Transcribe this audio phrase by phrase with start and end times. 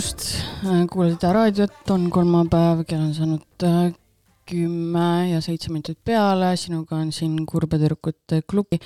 [0.00, 0.22] hommikust,
[0.64, 3.90] äh, kuulate raadiot, on kolmapäev, kell on saanud äh,
[4.48, 8.78] kümme ja seitse minutit peale, sinuga on siin Kurbe tüdrukute klubi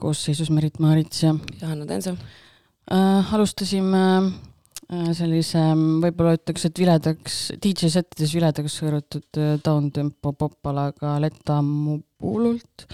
[0.00, 3.32] koosseisus Merit Maarits ja Johanna Tenso äh,.
[3.34, 5.64] alustasime äh, sellise,
[6.04, 12.86] võib-olla ütleks, et viledaks, DJ settides viledaks hõõrutud down-tempo popalaga Letta Mubulult.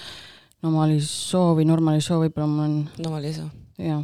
[0.65, 2.81] Normali soovi, normali soo võib-olla mul on.
[3.05, 3.51] Normali soo.
[3.79, 4.01] jah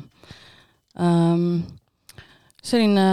[1.00, 1.64] ähm,
[2.64, 3.06] selline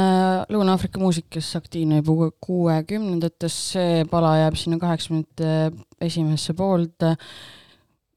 [0.51, 7.15] Lõuna-Aafrika muusik, kes aktiivne juba kuuekümnendates, see pala jääb sinna kaheksakümnendate esimesse poolde.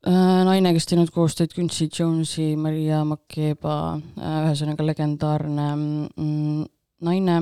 [0.04, 3.78] Äh, naine, kes teinud koostööd Quincy Jonesi, Maria Makeba,
[4.20, 6.68] äh, ühesõnaga legendaarne mm,
[7.08, 7.40] naine.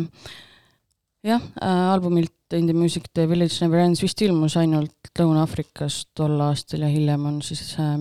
[1.22, 6.34] jah äh,, albumilt In the music the village never ends vist ilmus ainult Lõuna-Aafrikas tol
[6.44, 7.94] aastal ja hiljem on siis äh,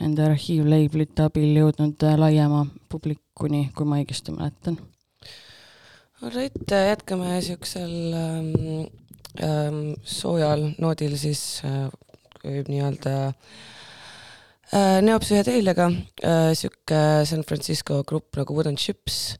[0.00, 4.78] nende arhiivleiblite abil jõudnud äh, laiema publikuni, kui ma õigesti mäletan.
[6.24, 8.86] Alright, äh, jätkame siuksel ähm,
[9.44, 11.88] ähm, soojal noodil siis äh,
[12.46, 13.14] nii-öelda
[14.72, 19.36] äh, neopsühhedeeliaga äh,, sihuke San Francisco grupp nagu Wooden Chips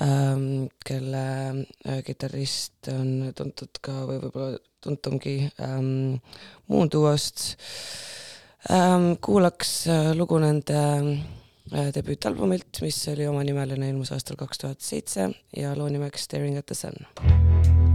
[0.00, 6.20] ähm,, kelle äh, kitarrist on tuntud ka või võib-olla tuntumgi ähm,
[6.70, 8.15] Moon duost äh,
[9.20, 10.78] kuulaks äh, lugu nende
[11.72, 16.66] äh, debüütalbumilt, mis oli omanimeline, ilmus aastal kaks tuhat seitse ja loo nimeks Staring at
[16.66, 17.85] the sun.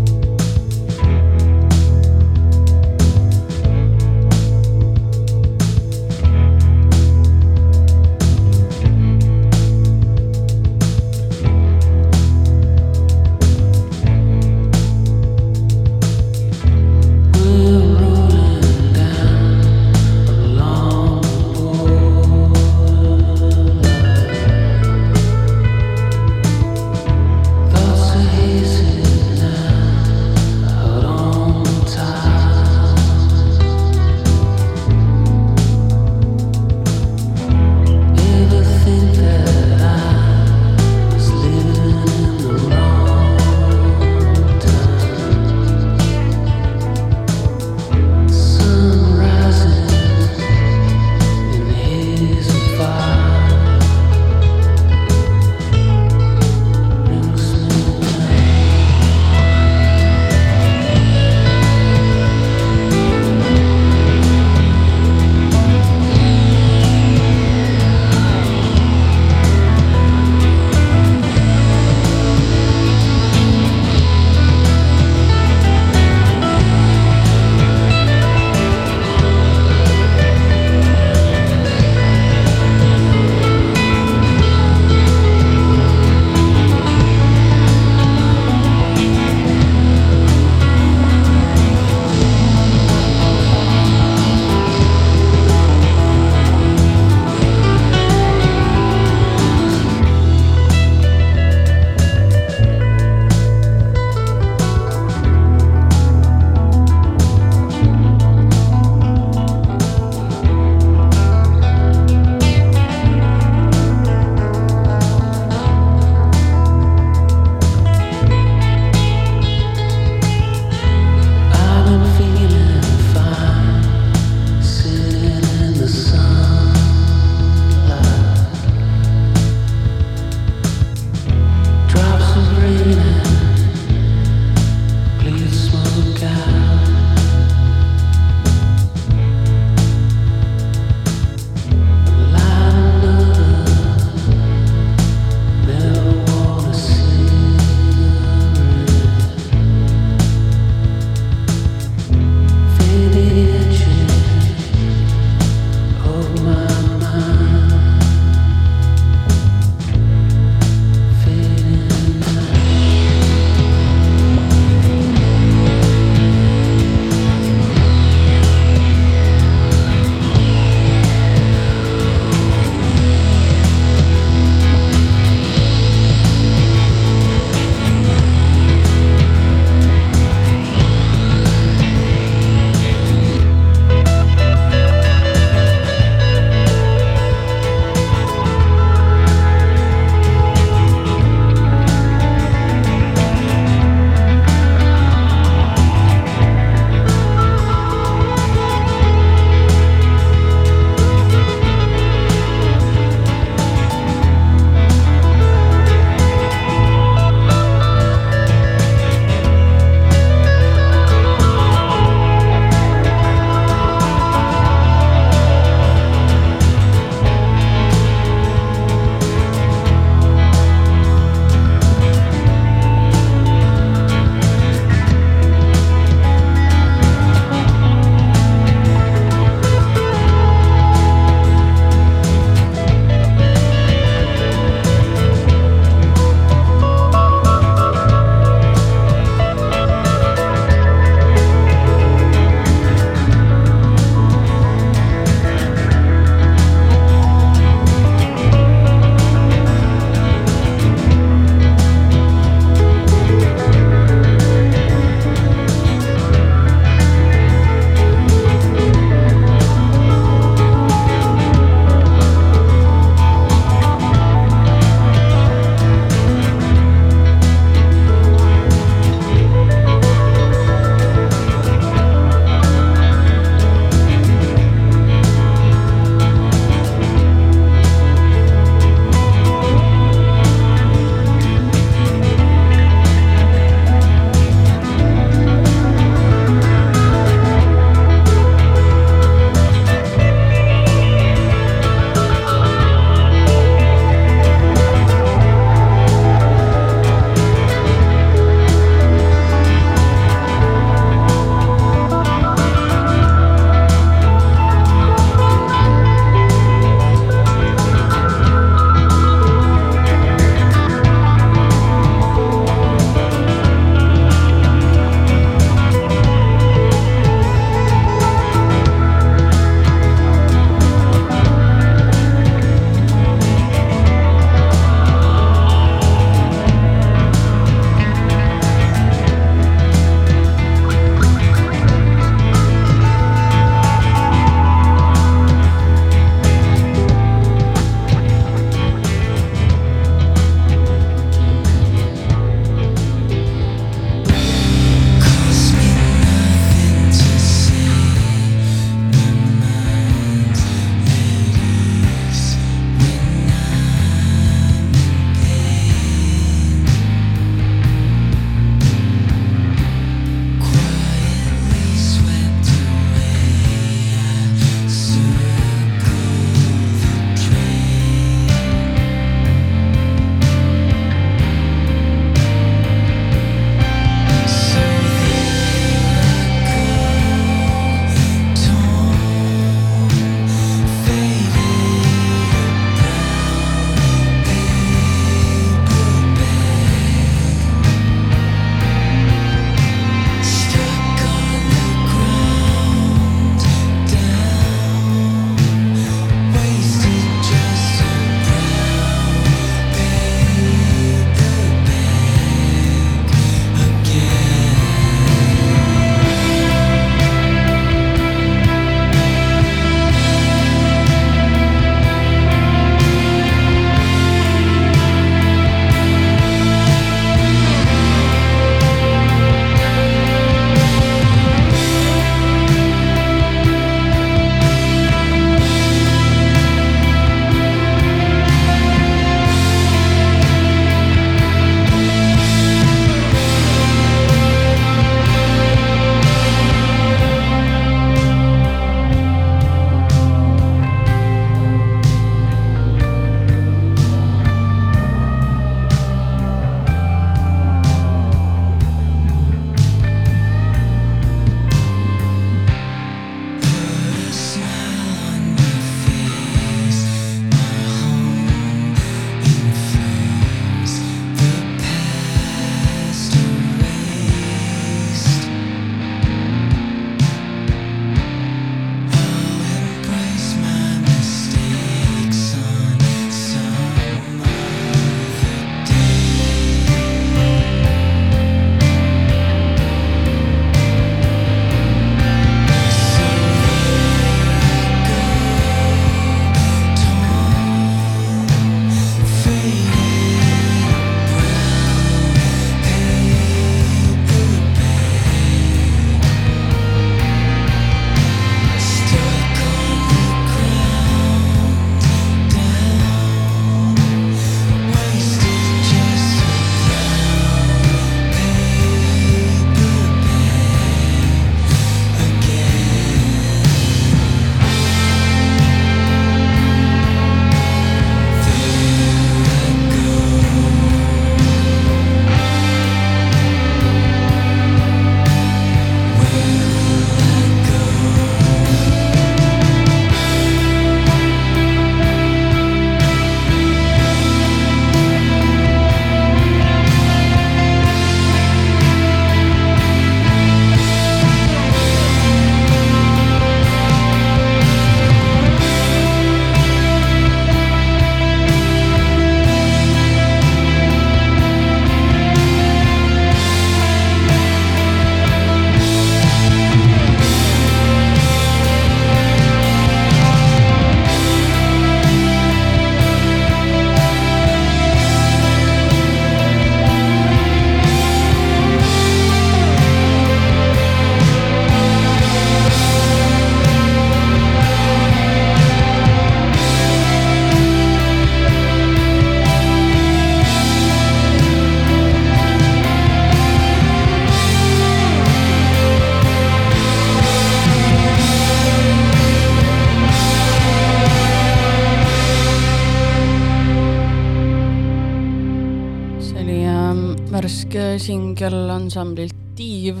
[598.84, 600.00] Ansamblilt Tiiv,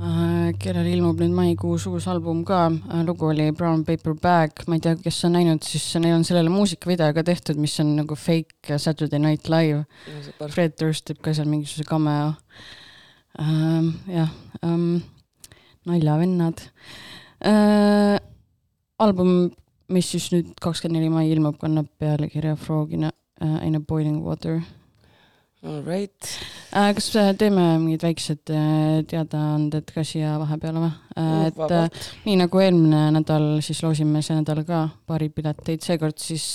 [0.00, 4.78] äh, kellel ilmub nüüd maikuus uus album ka, äh, lugu oli Brown Paper Bag, ma
[4.78, 8.16] ei tea, kes on näinud, siis neil on sellele muusikavideo ka tehtud, mis on nagu
[8.16, 9.82] fake Saturday Night Live.
[10.54, 12.32] Fred Durst teeb ka seal mingisuguse cameo
[13.42, 13.92] ähm,.
[14.08, 14.32] jah
[14.64, 15.02] ähm,,
[15.86, 16.64] naljavennad
[17.44, 18.16] äh,.
[18.98, 19.50] album,
[19.92, 23.12] mis siis nüüd kakskümmend neli mai ilmub, kannab pealkirja Frogina
[23.42, 24.62] uh, in a boiling water
[25.66, 26.26] All right.
[26.76, 30.90] Äh, kas teeme mingid väiksed äh, teadaanded ka siia vahepeale või?
[31.18, 31.96] Äh, et Vabalt.
[32.26, 36.46] nii nagu eelmine nädal, siis loosime see nädal ka paari pileteid, seekord siis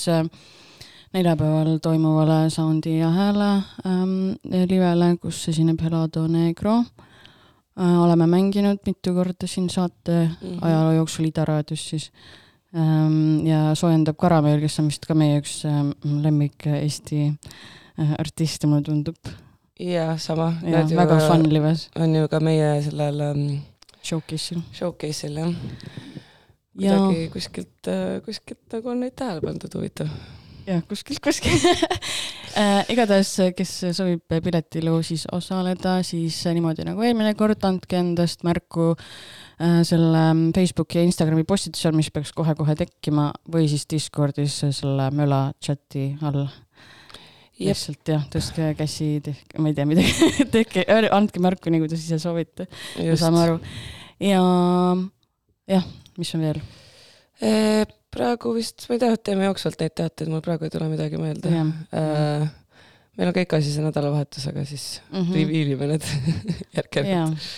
[1.12, 3.50] neljapäeval toimuvale Soundi ja Hääle
[3.84, 4.14] ähm,
[4.48, 7.98] livele, kus esineb Helado Negro äh,.
[8.06, 10.64] oleme mänginud mitu korda siin saate mm -hmm.
[10.64, 12.10] ajaloo jooksul Ida raadios siis
[12.76, 13.46] ähm,.
[13.46, 17.81] ja soojendab Karameel, kes on vist ka meie üks ähm, lemmik Eesti äh, Äh,
[18.18, 19.32] artiste, mulle tundub.
[19.80, 20.52] jaa, sama.
[20.62, 21.88] väga fun lives.
[21.96, 23.46] on ju ka meie sellel um,
[24.02, 24.62] showcase'il.
[24.72, 25.54] Showcase'il jah.
[26.76, 30.08] kuidagi kuskilt, äh, kuskilt nagu on neid tähele pandud, huvitav.
[30.66, 31.64] jah, kuskilt, kuskilt
[32.60, 38.92] äh, igatahes, kes soovib piletiloosis osaleda, siis niimoodi nagu eelmine kord, andke endast märku
[39.86, 45.44] selle mm, Facebooki ja Instagrami postitusel, mis peaks kohe-kohe tekkima, või siis Discordis selle möla
[45.62, 46.48] chati all
[47.68, 52.20] lihtsalt jah, tõstke käsi, tehke, ma ei tea, midagi tehke, andke märku, nii kuidas ise
[52.22, 52.68] soovite.
[52.98, 53.58] me saame aru.
[54.22, 54.44] ja
[55.76, 56.62] jah, mis on veel?
[58.12, 61.52] praegu vist, ma ei tea, teeme jooksvalt neid teateid, mul praegu ei tule midagi meelde.
[61.96, 62.44] Äh,
[63.18, 65.38] meil on kõik asi see nädalavahetus, aga siis mm -hmm.
[65.38, 66.06] reviilime need
[66.76, 67.48] järk-järgult.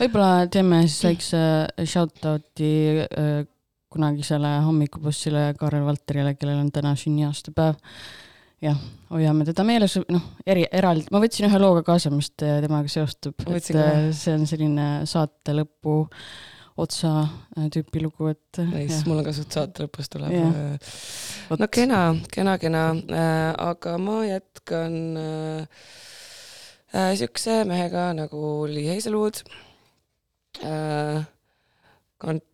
[0.00, 1.42] võib-olla teeme siis väikse
[1.84, 2.72] shout-out'i
[3.04, 3.44] äh,
[3.90, 7.74] kunagisele hommikubussile Kaarel Valterile, kellel on täna sünniaastapäev
[8.62, 8.78] jah,
[9.10, 13.70] hoiame teda meeles, noh, eri, eraldi, ma võtsin ühe looga kaasa, mis temaga seostub, et
[13.74, 16.04] äh, see on selline saate lõpu
[16.80, 18.60] otsa äh, tüüpi lugu, et.
[18.70, 20.36] nice, mul on ka suht saate lõpus tuleb.
[20.36, 20.94] Äh,
[21.58, 29.42] no kena, kena, kena äh,, aga ma jätkan äh, siukse mehega nagu Lee Hazelwood
[30.62, 31.26] äh,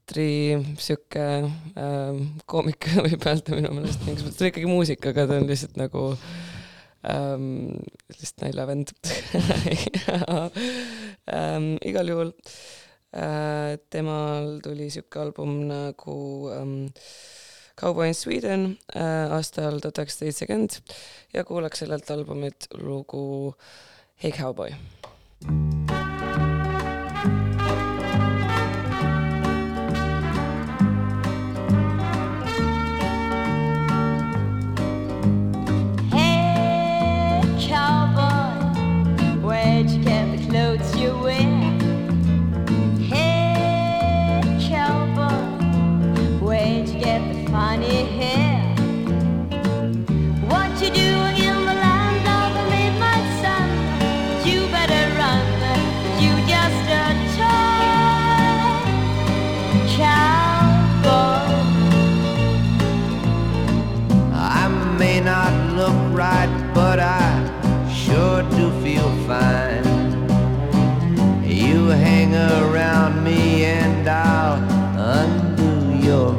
[0.06, 5.24] kantri sihuke ähm, koomik võib öelda minu meelest mingis mõttes, ta on ikkagi muusik, aga
[5.26, 6.02] ta on lihtsalt nagu
[7.10, 7.48] ähm,
[8.14, 8.92] lihtsalt naljavend
[11.34, 12.30] ähm, igal juhul
[13.18, 16.18] äh, temal tuli sihuke album nagu
[16.54, 16.76] ähm,
[17.76, 20.78] Cowboy in Sweden äh, aastal tuhat üheksasada seitsekümmend
[21.34, 23.56] ja kuulaks sellelt albumit lugu
[24.22, 24.70] Hey Cowboy.
[25.42, 25.75] thank you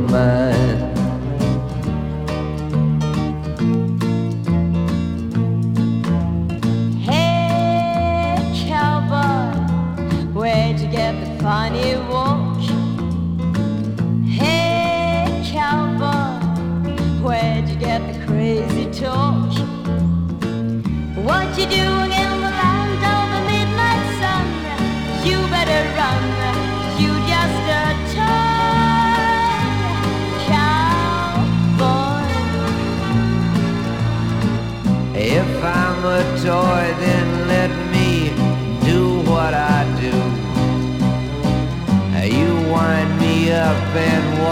[0.09, 0.36] from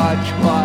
[0.05, 0.64] the man,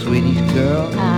[0.00, 1.09] sweetest girl.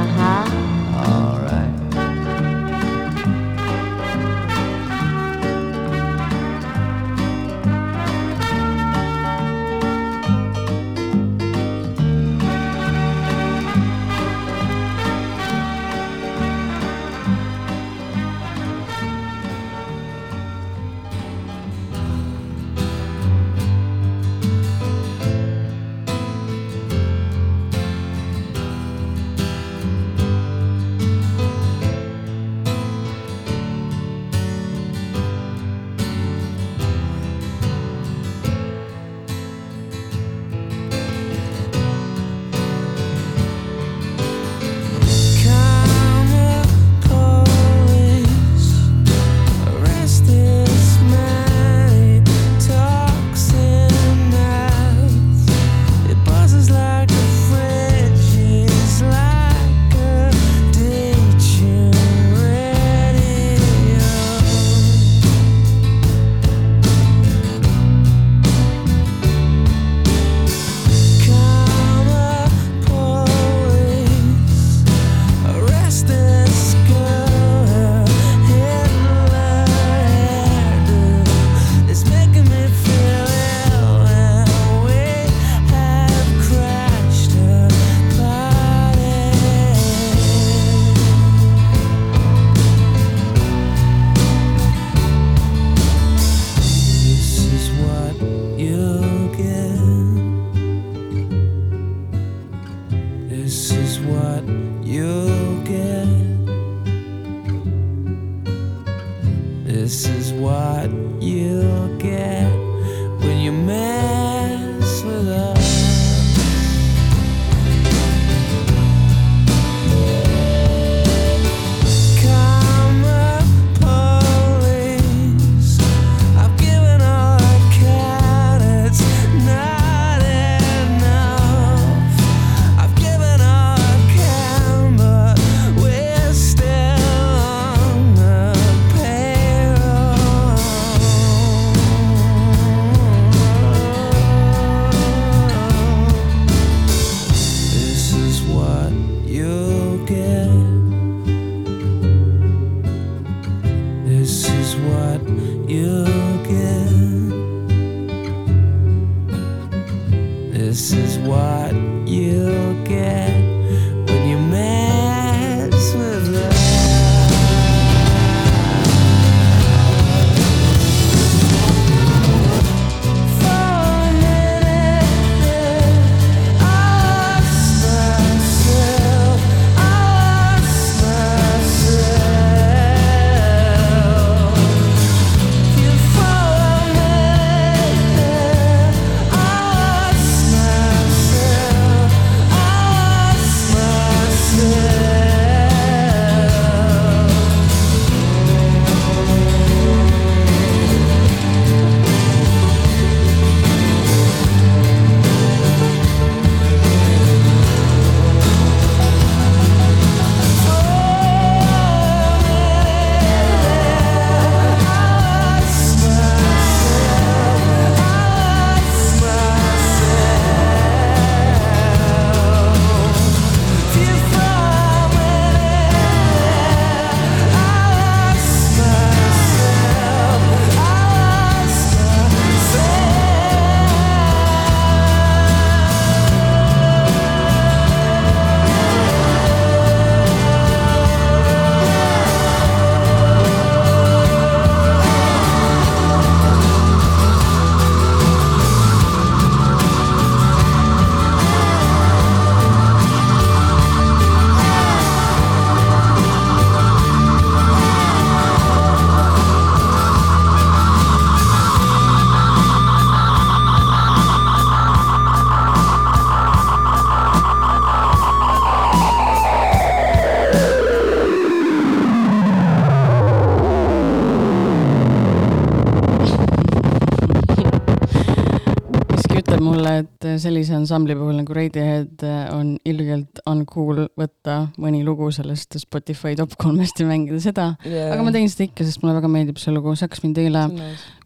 [280.83, 287.09] Ansambli puhul nagu Radiohead on ilgelt uncool võtta mõni lugu sellest Spotify top kolmest ja
[287.09, 290.07] mängida seda yeah., aga ma tegin seda ikka, sest mulle väga meeldib see lugu, see
[290.09, 290.66] hakkas mind eile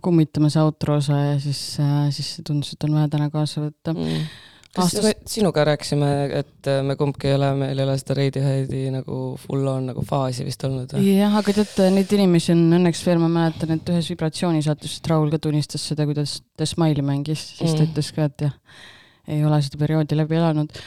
[0.05, 1.63] kummitama, see outro osa ja siis,
[2.15, 3.95] siis tundus, et on vaja täna kaasa võtta.
[3.97, 4.29] mm.
[4.77, 9.21] me sinuga rääkisime, et äh, me kumbki ei ole, meil ei ole seda Radioheadi nagu
[9.41, 13.31] full on nagu faasi vist olnud jah, aga teate, neid inimesi on õnneks veel, ma
[13.33, 17.89] mäletan, et ühes vibratsioonisaates Raul ka tunnistas seda, kuidas The Smile'i mängis, siis ta Mm.
[17.91, 18.55] ütles ka, et jah,
[19.29, 20.81] ei ole seda perioodi läbi elanud.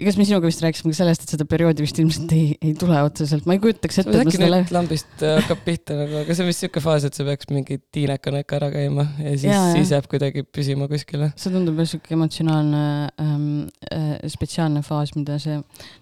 [0.00, 2.96] kas me sinuga vist rääkisime ka sellest, et seda perioodi vist ilmselt ei, ei tule
[3.04, 4.74] otseselt, ma ei kujutaks ette, äkki nüüd läbi.
[4.74, 7.80] lambist äh, hakkab pihta nagu, aga see on vist siuke faas, et see peaks mingi
[7.92, 11.32] tiinekana ikka ära käima ja siis siis jääb kuidagi püsima kuskile.
[11.40, 12.84] see tundub jah sihuke emotsionaalne
[13.22, 13.50] ähm,
[13.90, 15.58] äh, spetsiaalne faas, mida see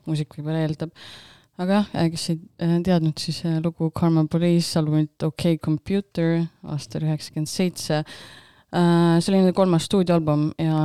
[0.06, 0.92] muusik võib-olla eeldab.
[1.58, 7.08] aga jah, kes ei äh, teadnud, siis äh, lugu Karma Police albumilt OK Computer aastal
[7.08, 8.04] üheksakümmend seitse.
[8.68, 10.78] see oli nende kolmas stuudioalbum ja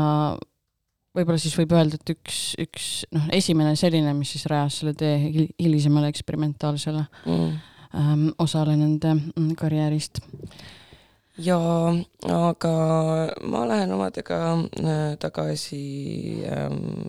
[1.14, 5.14] võib-olla siis võib öelda, et üks, üks noh, esimene selline, mis siis rajas selle tee
[5.28, 7.52] hil- hilisemale eksperimentaalsele Mm.
[7.94, 10.20] ähm, osale nende mm, karjäärist.
[11.38, 11.58] ja
[12.30, 12.74] aga
[13.50, 17.06] ma lähen omadega äh, tagasi ähm,,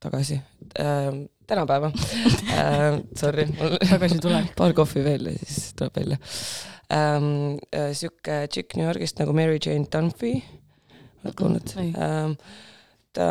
[0.00, 0.40] tagasi
[0.78, 1.92] ähm, tänapäeva
[2.58, 3.00] ähm,.
[3.16, 3.78] Sorry, mul
[4.56, 6.18] paar kohvi veel ja siis tuleb välja
[6.90, 7.58] ähm,.
[7.92, 10.36] sihuke tšikk New Yorgist nagu Mary Jane Dunphy,
[11.24, 12.38] oled kuulnud ähm,?
[13.14, 13.28] Ta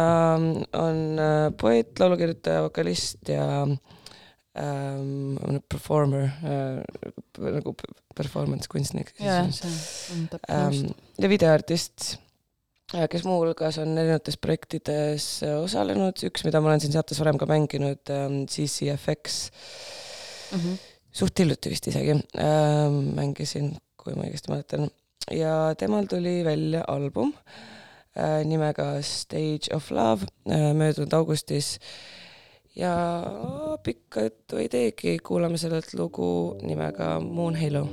[0.80, 3.46] on äh, poeet, laulukirjutaja, vokalist ja
[4.58, 5.38] ähm,
[5.70, 6.84] performer äh,,
[7.58, 7.76] nagu
[8.16, 9.14] performance kunstnik.
[9.20, 9.72] jaa, see
[10.16, 12.16] on täpselt ähm, ja videoartist,
[13.10, 17.50] kes muuhulgas on erinevates projektides äh, osalenud, üks, mida ma olen siin saates varem ka
[17.50, 19.48] mänginud ähm,, CCFX,
[20.54, 20.76] Mhm.
[21.10, 24.92] suht hiljuti vist isegi ähm, mängisin, kui ma õigesti mäletan.
[25.34, 27.56] ja temal tuli välja album äh,
[28.46, 31.80] nimega Stage of Love äh, möödunud augustis
[32.76, 33.24] ja
[33.84, 37.88] pikka juttu ei teegi, kuulame sellelt lugu nimega Moon Halo.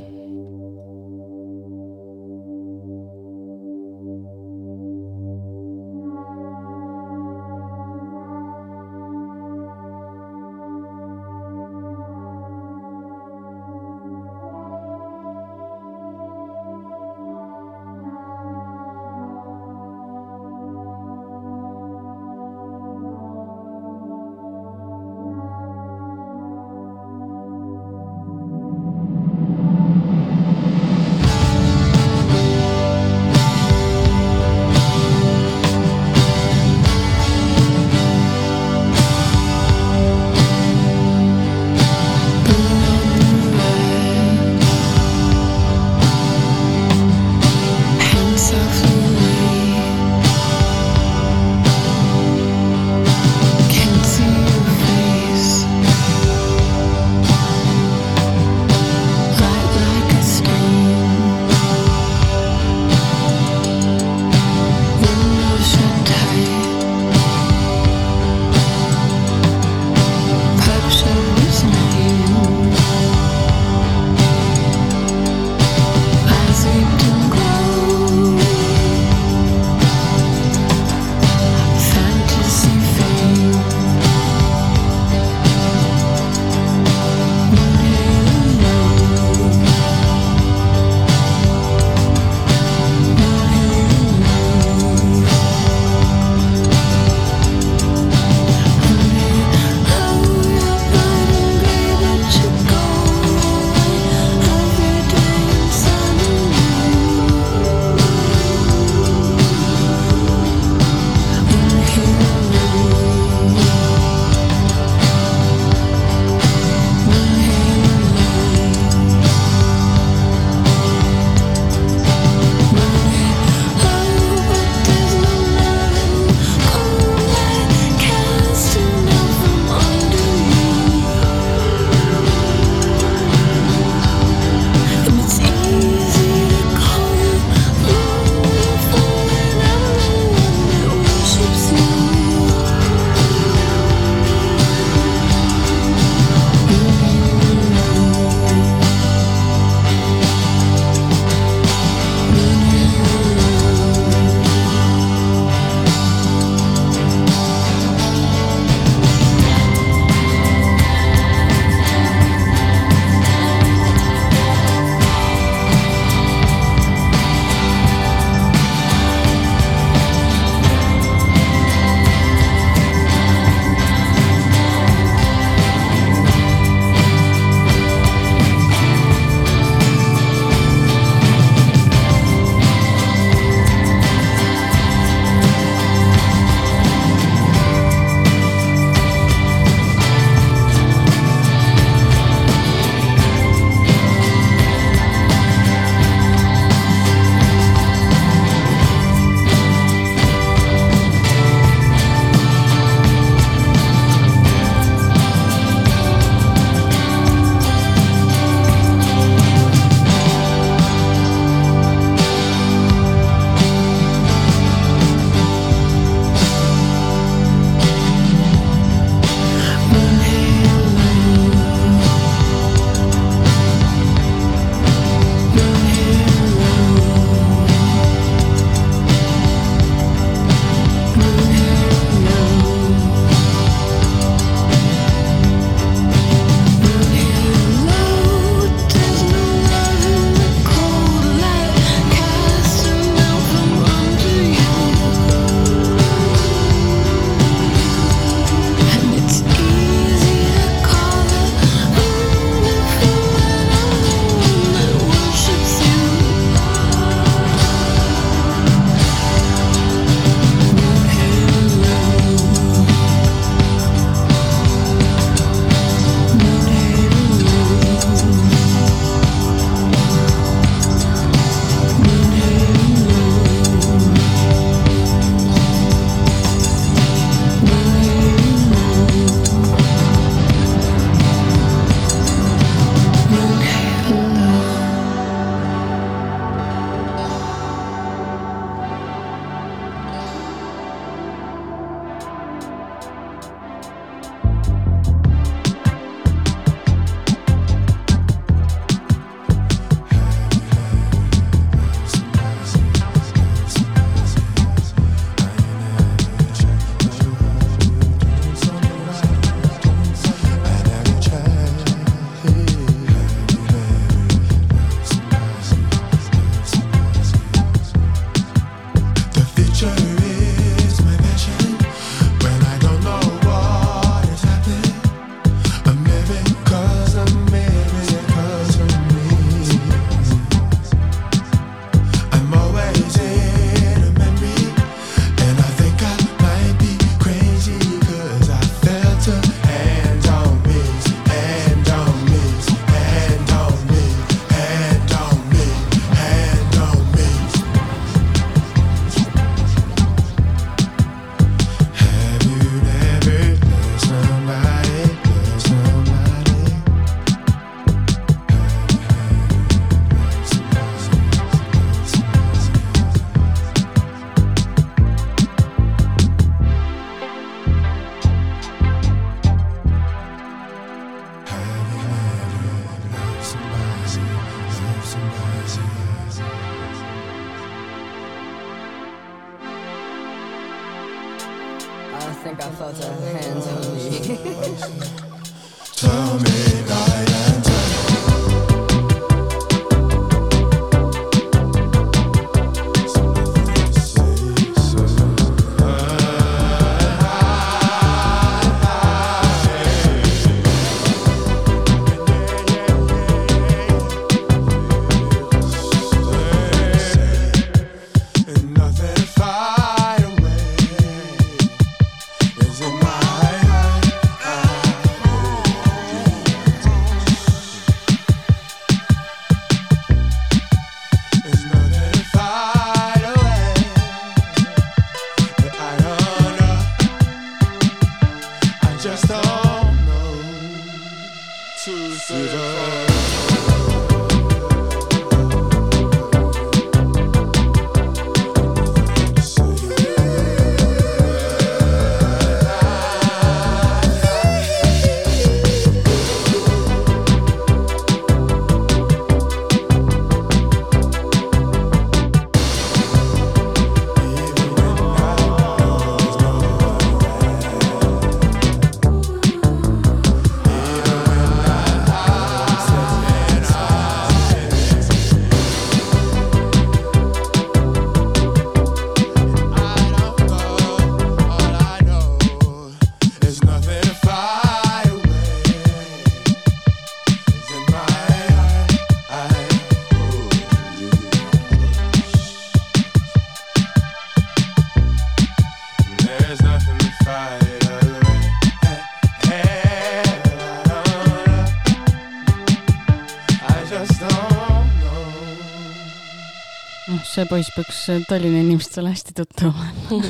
[497.31, 500.25] See poiss peaks äh, Tallinna inimestele hästi tuttav olema.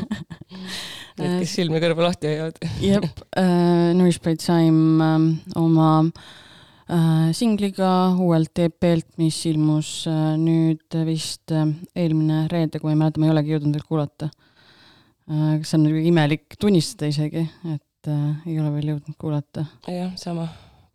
[1.21, 2.61] Need, kes silmi kõrva lahti hoiavad.
[2.85, 5.25] jep äh,, Noise by Time äh,
[5.61, 7.91] oma äh, singliga
[8.21, 13.31] uuelt EP-lt, mis ilmus äh, nüüd vist äh, eelmine reede, kui ma ei mäleta, ma
[13.31, 15.61] ei olegi jõudnud veel kuulata äh,.
[15.63, 19.65] see on nagu imelik tunnistada isegi, et äh, ei ole veel jõudnud kuulata.
[19.89, 20.51] jah, sama,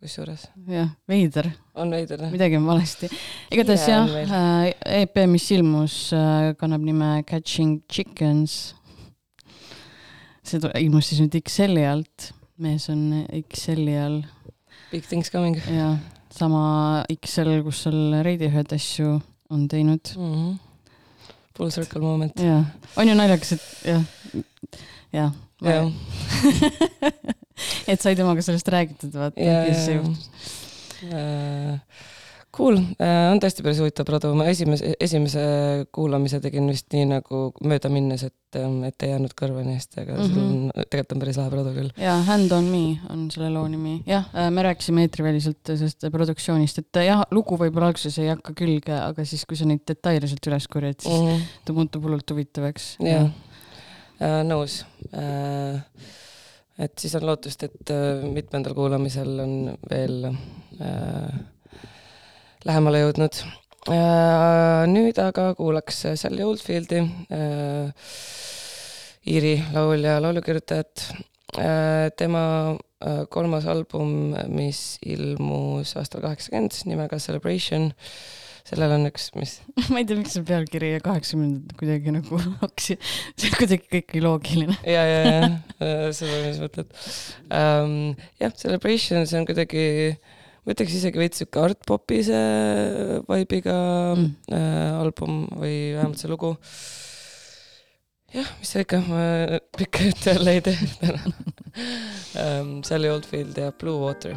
[0.06, 0.46] kusjuures.
[0.70, 2.26] jah, veider, on veider.
[2.30, 3.10] midagi on valesti.
[3.50, 4.34] igatahes Kiire jah veel.
[4.38, 8.74] äh,, EP, mis ilmus äh,, kannab nime Catching Chickens.
[10.46, 12.30] see ilmus siis nüüd XL-i alt,
[12.62, 14.20] mees on XL-i all
[14.92, 15.96] Big things coming ja
[16.30, 19.16] sama XL, kus seal Radiohead asju
[19.50, 20.32] on teinud mm.
[20.34, 20.54] -hmm.
[21.56, 22.38] Full circle moment.
[22.40, 22.64] ja
[22.96, 24.02] on ju naljakas, et jah,
[25.12, 25.32] jah.
[25.62, 25.90] jah,
[27.90, 30.30] et sai temaga sellest räägitud, vaata, ja, ja juhtus.,
[32.56, 35.42] Cool, on tõesti päris huvitav produ, ma esimese, esimese
[35.92, 40.14] kuulamise tegin vist nii nagu mööda minnes, et, et ei jäänud kõrva nii hästi, aga
[40.14, 40.22] mm.
[40.22, 40.30] -hmm.
[40.32, 41.90] sul on, tegelikult on päris lahe produ küll.
[42.00, 42.82] ja Hand on me
[43.12, 48.16] on selle loo nimi, jah, me rääkisime eetriväliselt sellest produktsioonist, et jah, lugu võib-olla alguses
[48.24, 51.28] ei hakka külge, aga siis, kui sa neid detaile sealt üles korjad, siis mm.
[51.28, 51.60] -hmm.
[51.64, 52.94] ta muutub hullult huvitavaks.
[53.04, 53.28] jah,
[54.48, 54.80] nõus.
[56.78, 59.54] Et siis on lootust, et äh, mitmendal kuulamisel on
[59.90, 61.38] veel äh,
[62.66, 63.44] lähemale jõudnud.
[64.90, 67.04] nüüd aga kuulaks Sally Oldfieldi,
[69.26, 71.04] Iiri laulja, laulukirjutajat.
[72.18, 72.42] tema
[72.74, 77.92] äh, kolmas album, mis ilmus aastal kaheksakümmend nimega Celebration,
[78.66, 79.56] sellel on üks, mis
[79.92, 83.02] ma ei tea, miks see pealkiri ja kaheksakümnendad kuidagi nagu hakkasid,
[83.38, 84.78] see on kuidagi kõik loogiline.
[84.96, 85.20] ja, ja,
[85.78, 86.90] ja seda, mis mõtled
[87.50, 87.94] um,.
[88.42, 89.86] jah, Celebration, see on kuidagi,
[90.66, 92.42] ma ütleks isegi veits sihuke art popise
[93.28, 93.76] vibe'iga
[94.16, 94.30] Mm.
[94.50, 96.54] äh, album või vähemalt see lugu.
[98.34, 99.22] jah, mis sa ikka, ma
[99.76, 101.22] pikka juttu jälle ei tee täna
[102.46, 102.78] um,.
[102.86, 104.34] Sally Oldfield ja Blue Water.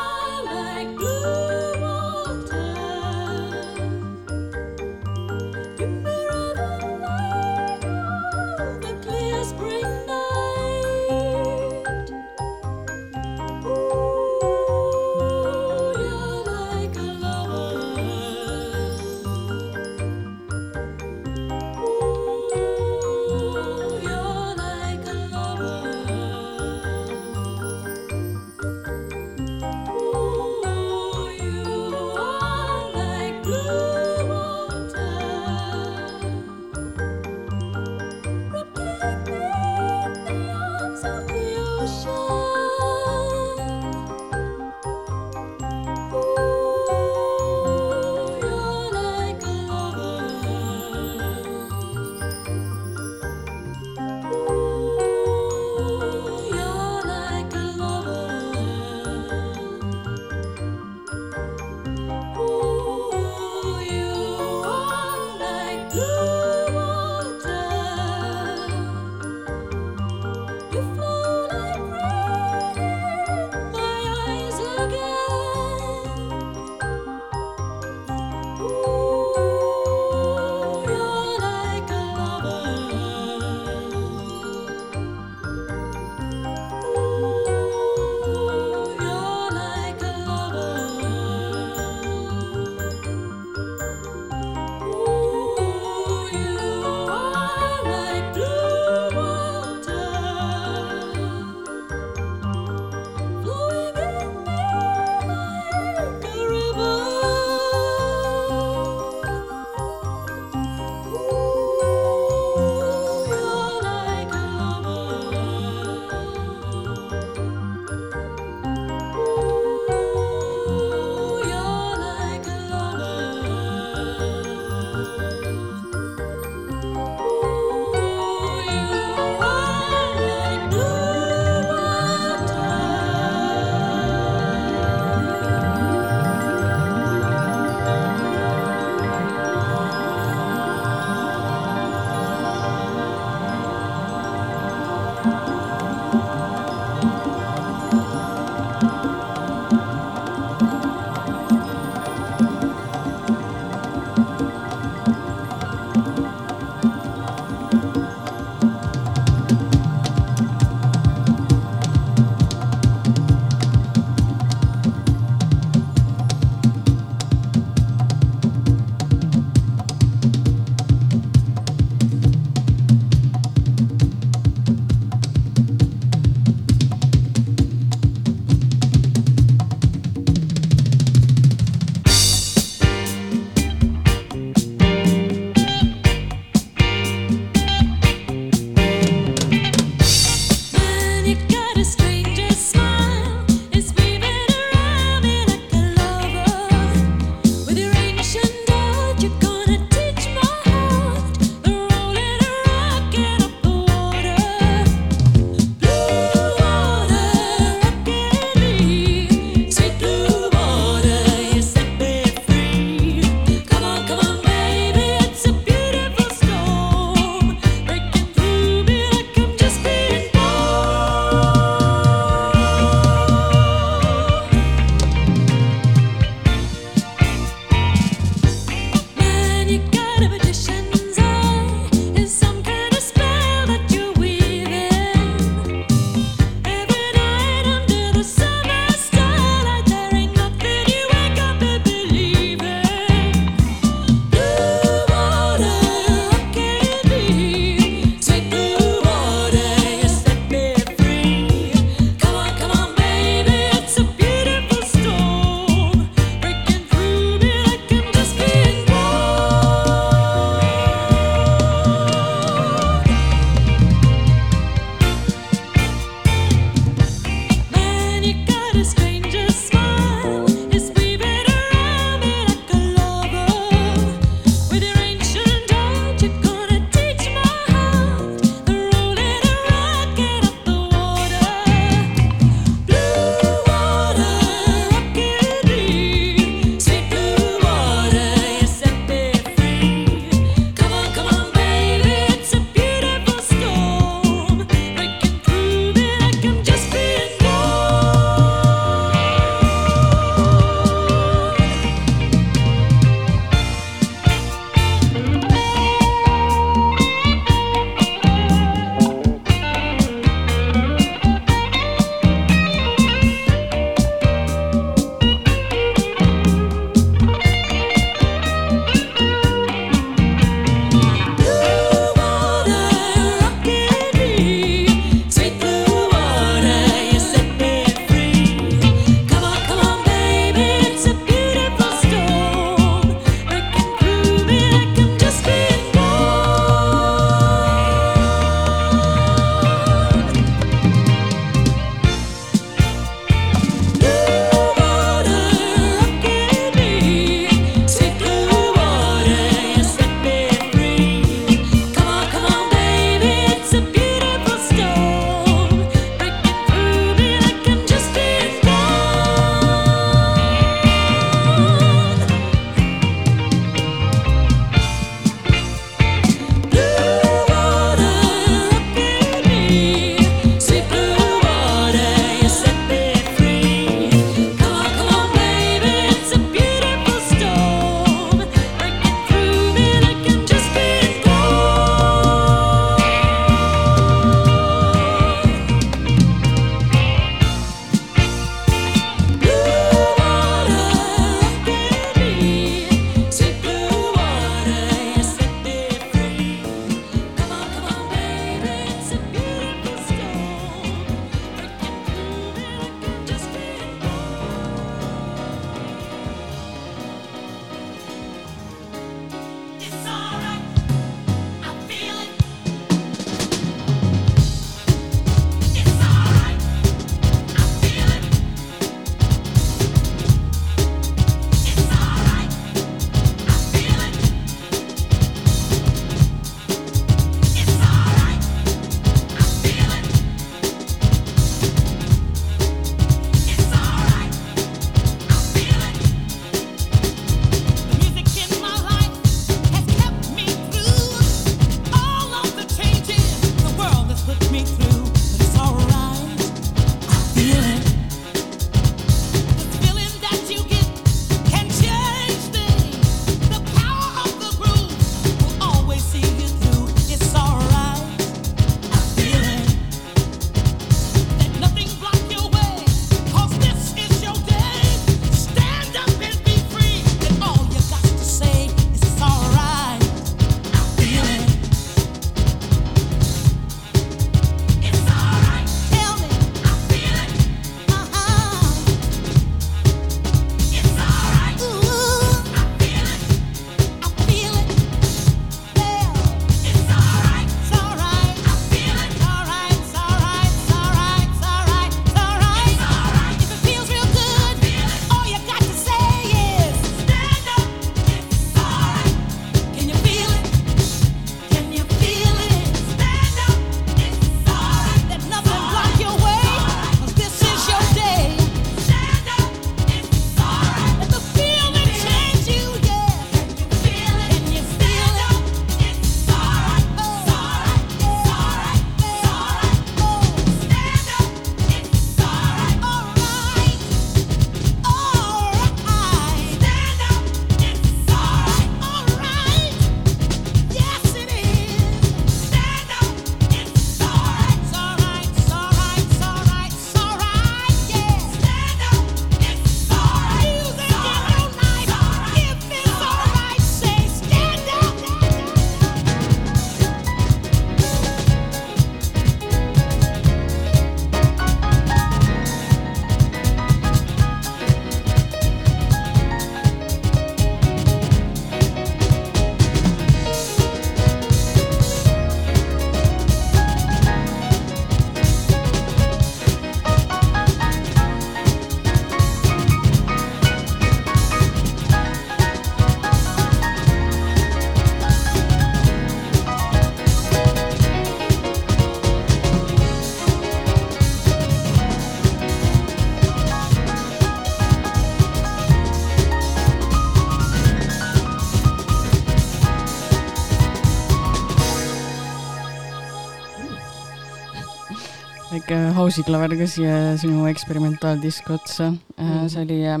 [596.02, 599.44] Väike house'i-klaver ka siia sinu eksperimentaaldisko otsa mm..
[599.52, 600.00] see oli äh,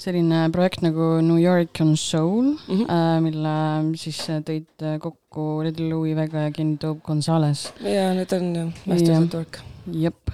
[0.00, 2.80] selline projekt nagu New York on Soul mm.
[2.80, 3.20] -hmm.
[3.22, 3.52] mille
[3.96, 4.18] siis
[4.48, 7.68] tõid kokku Little Louis Vega ja Kenny Dope Gonzalez.
[7.80, 8.72] ja need on Jah.
[8.86, 9.60] Masters at Work.
[9.92, 10.30] jep,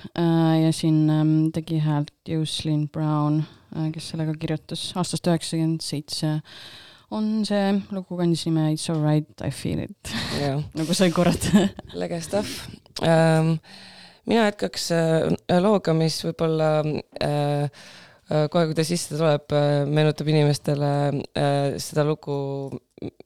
[0.62, 3.42] ja siin ähm, tegi häält Jocelyn Brown,
[3.92, 6.40] kes sellega kirjutas aastast üheksakümmend seitse
[7.10, 10.14] on see lugu kandis nime It's alright, I feel it,
[10.78, 11.68] nagu sai korrata.
[11.92, 12.68] lege stuff
[13.02, 13.58] ähm,.
[14.30, 17.82] Mina jätkaks äh, looga, mis võib-olla äh,
[18.30, 20.92] äh, kohe, kui ta sisse tuleb äh,, meenutab inimestele
[21.34, 22.36] äh, seda lugu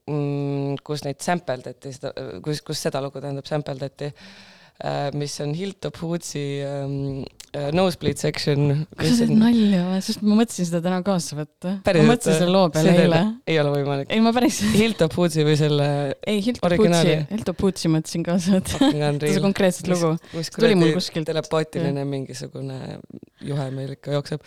[0.09, 2.13] mm,, kus neid sampeldati, seda,
[2.45, 8.87] kus, kus seda lugu tähendab sampeldati äh,, mis on Hilltop Hootsi ähm, äh, Nosebleed Section.
[8.99, 11.77] kas sa teed nalja või, sest ma mõtlesin seda täna kaasa võtta.
[11.87, 13.21] ma mõtlesin selle loo peale eile.
[13.49, 14.11] ei ole võimalik.
[14.13, 15.89] ei, ma päris, Hilltop Hootsi või selle
[16.27, 16.71] ei, Hilto.
[16.77, 18.91] Putsi, Hilto Putsi mõtlesin kaasa võtta.
[19.31, 20.15] see konkreetset lugu.
[20.59, 21.27] tuli mul kuskilt.
[21.27, 22.99] telepaatiline mingisugune
[23.47, 24.43] juhe meil ikka jookseb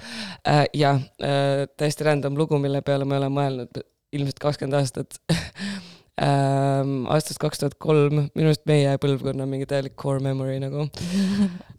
[0.48, 0.66] äh,.
[0.74, 3.82] jah äh,, täiesti random lugu, mille peale ma olen mõelnud
[4.16, 5.20] ilmselt kakskümmend aastat
[6.26, 7.06] ähm,.
[7.14, 10.88] aastast kaks tuhat kolm, minu arust meie põlvkonna mingi täielik core memory nagu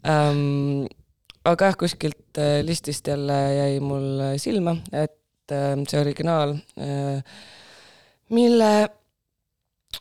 [0.07, 0.89] ähm,.
[1.49, 7.23] Aga jah, kuskilt äh, listist jälle jäi mul silma, et äh, see originaal äh,,
[8.31, 8.73] mille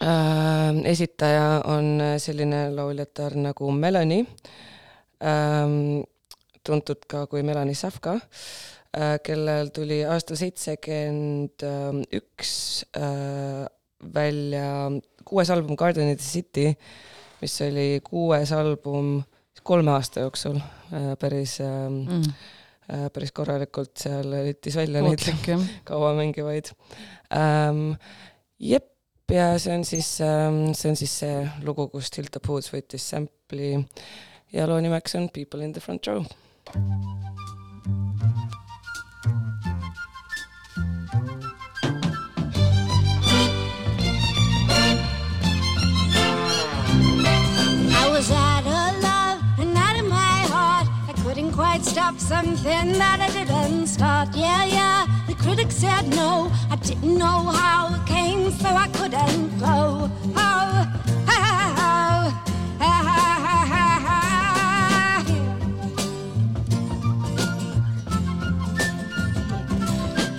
[0.03, 4.25] äh, esitaja on selline lauljatar nagu Melanie
[5.23, 6.03] ähm,,
[6.63, 11.63] tuntud ka kui Melanie Safka äh,, kellel tuli aastal seitsekümmend
[12.19, 12.51] üks
[12.99, 13.65] äh,
[14.13, 14.91] välja
[15.25, 16.73] kuues album Garden in the City,
[17.41, 19.21] mis oli kuues album
[19.63, 22.23] kolme aasta jooksul äh, päris äh, mm..
[22.91, 25.67] äh, päris korralikult seal võttis välja neid ootlik jah.
[25.89, 26.71] kaua mängivaid
[27.35, 27.93] ähm,.
[28.59, 28.91] jep,
[29.31, 33.83] ja see on siis ähm,, see on siis see lugu, kust Hilda Puuts võttis sample'i
[34.55, 36.25] ja loo nimeks on People in the front row.
[51.83, 54.35] Stop something that I didn't start.
[54.35, 55.07] Yeah, yeah.
[55.27, 56.51] The critics said no.
[56.69, 60.09] I didn't know how it came, so I couldn't go.
[60.35, 60.41] Oh, oh,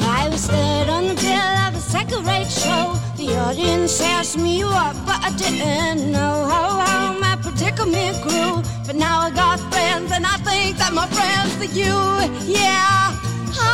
[0.03, 3.10] I was third on the bill of a second-rate show.
[3.21, 8.63] The audience asked me what, but I didn't know how, how my predicament grew.
[8.87, 11.95] But now I got friends, and I think that my friends are you.
[12.49, 13.13] Yeah.
[13.61, 13.69] Ah,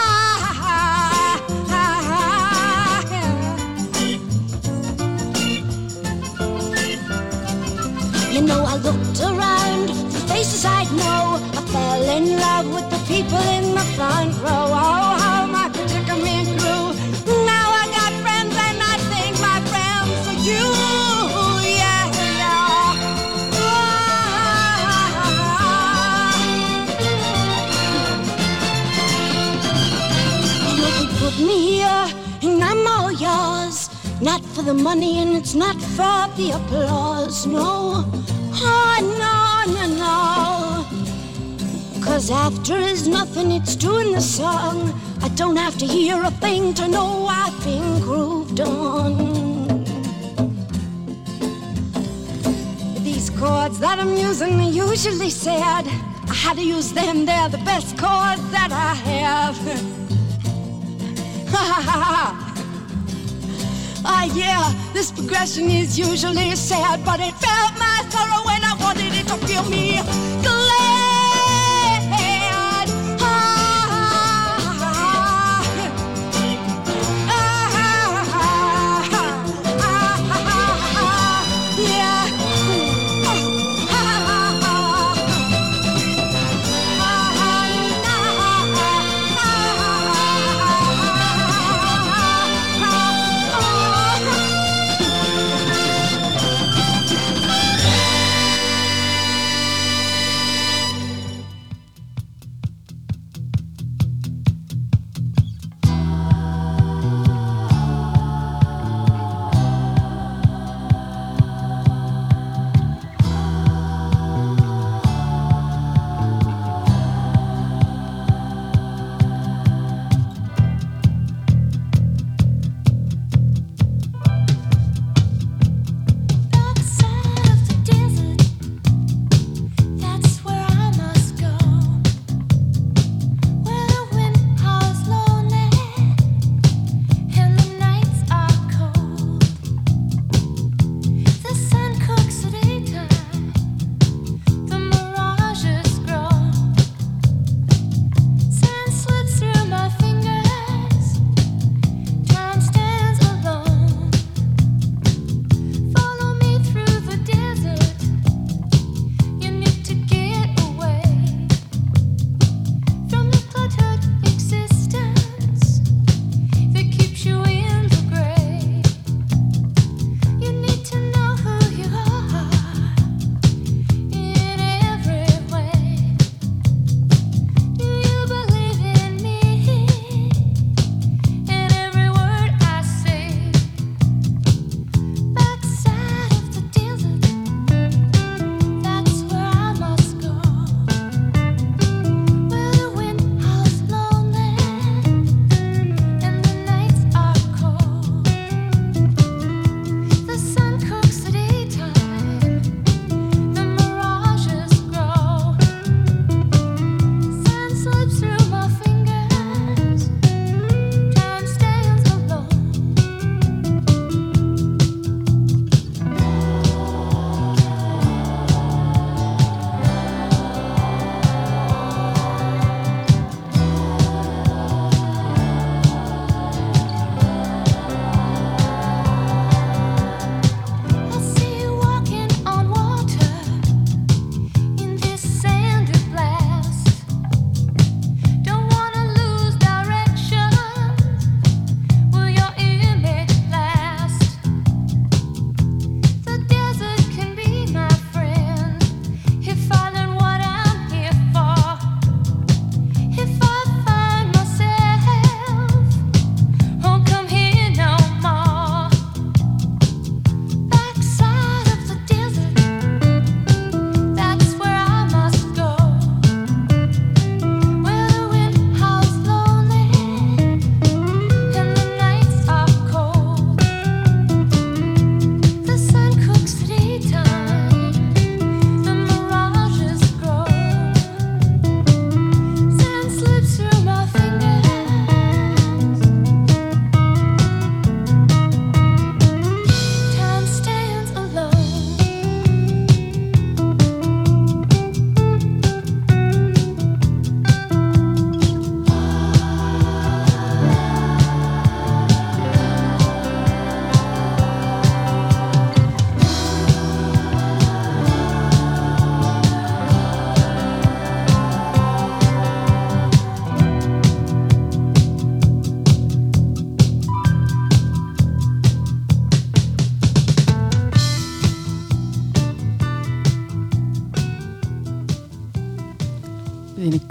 [0.00, 1.36] ah, ah,
[1.68, 3.36] ah, ah, yeah.
[8.32, 11.38] You know, I looked around for faces I'd know.
[11.52, 14.72] I fell in love with the people in the front row.
[14.72, 15.65] Oh, how my
[34.56, 37.46] for the money, and it's not for the applause.
[37.46, 38.06] No,
[38.54, 40.16] oh, no, no, no.
[42.02, 44.98] Cause after is nothing, it's doing the song.
[45.20, 49.84] I don't have to hear a thing to know I've been grooved on.
[53.04, 55.86] These chords that I'm using are usually sad.
[56.30, 59.56] I had to use them, they're the best chords that I have.
[61.48, 62.45] Ha ha ha ha.
[64.08, 69.12] Ah, yeah, this progression is usually sad, but it felt my sorrow when I wanted
[69.12, 70.00] it to feel me
[70.42, 70.85] glad.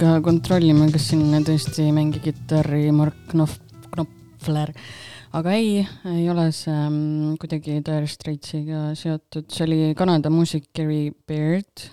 [0.06, 3.56] Ikka kontrollima, kas siin tõesti ei mängi kitarri Mark Knopf,
[3.90, 4.70] Knopfler.
[5.34, 5.80] aga ei,
[6.12, 11.88] ei ole see mm, kuidagi Dire Straits'iga seotud, see oli Kanada muusik Gary Beard,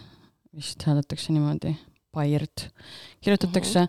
[0.52, 1.72] vist hääldatakse niimoodi,
[2.12, 2.66] Beard.
[3.24, 3.86] kirjutatakse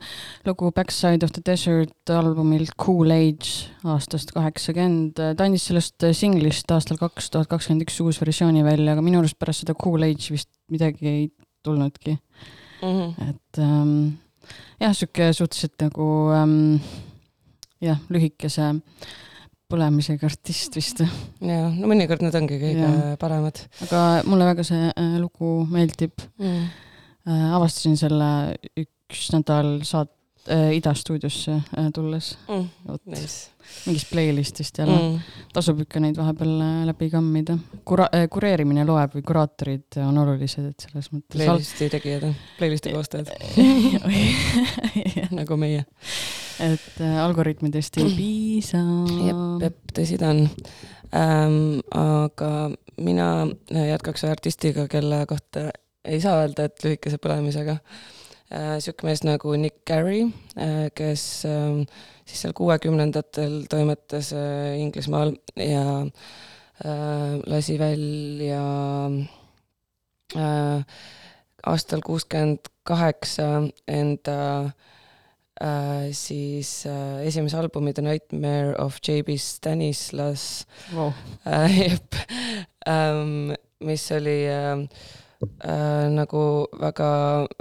[0.47, 7.01] lugu Backside of the Desert albumilt Cool Age aastast kaheksakümmend, ta andis sellest singlist aastal
[7.01, 10.53] kaks tuhat kakskümmend üks uus versiooni välja, aga minu arust pärast seda Cool Age vist
[10.71, 11.32] midagi ei
[11.67, 12.21] tulnudki,
[12.84, 13.29] Mhm.
[13.29, 13.93] et ähm,
[14.81, 16.79] jah, sihuke suhteliselt nagu ähm,
[17.84, 18.73] jah, lühikese
[19.73, 21.01] põlemisega artist vist,
[21.41, 23.13] ja no mõnikord need ongi kõige Jaa.
[23.21, 26.67] paremad aga mulle väga see äh, lugu meeldib mm..
[27.29, 27.47] äh,.
[27.57, 28.29] avastasin selle
[28.84, 30.13] üks nädal saat-
[30.49, 32.69] äh, Ida stuudiosse äh, tulles, Mm.
[32.87, 33.53] vot Nice
[33.85, 35.19] mingist playlist'ist jälle mm.,
[35.53, 37.57] tasub ikka neid vahepeal äh, läbi kammida.
[37.87, 41.37] Kura-, kureerimine loeb või kuraatorid on olulised, et selles mõttes.
[41.37, 42.27] Playlisti tegijad,
[42.59, 43.31] playlisti koostajad
[45.39, 45.85] nagu meie.
[46.63, 48.81] et äh, algoritmidest ei piisa.
[49.27, 50.43] jep, jep, tõsi ta on
[51.13, 51.79] ähm,.
[51.97, 52.51] aga
[53.01, 53.29] mina
[53.69, 55.69] jätkaks ühe artistiga, kelle kohta
[56.05, 58.22] ei saa öelda, et lühikese põlemisega äh,.
[58.53, 61.85] Sihuke mees nagu Nick Carey äh,, kes äh,
[62.25, 66.01] siis seal kuuekümnendatel toimetas äh, Inglismaal ja
[66.83, 68.61] äh, lasi välja
[70.35, 70.85] äh,
[71.63, 74.73] aastal kuuskümmend kaheksa enda
[75.61, 79.37] äh, siis äh, esimese albumi The Nightmare of J.B.
[79.37, 81.13] Stanislas wow..
[81.45, 82.15] äh, jep
[82.85, 84.87] ähm,, mis oli äh,
[85.63, 86.43] äh, nagu
[86.79, 87.11] väga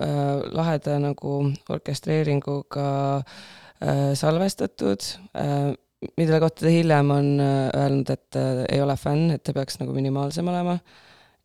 [0.01, 5.72] äh, laheda nagu orkestreeringuga äh, salvestatud äh,,
[6.18, 9.78] mille kohta ta hiljem on äh, öelnud, et äh, ei ole fänn, et ta peaks
[9.80, 10.78] nagu minimaalsem olema.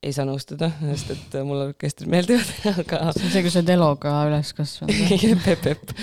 [0.05, 2.51] ei saa nõustuda, sest et äh, mulle orkestrid meeldivad,
[2.83, 4.99] aga see on see, kui sa oled Eloga üles kasvanud.
[5.25, 5.95] jep, jep, jep.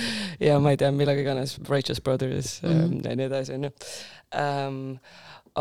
[0.43, 2.81] ja ma ei tea, millega iganes, Righteous Brothers mm.
[2.81, 3.07] -hmm.
[3.07, 3.71] ja nii edasi, onju.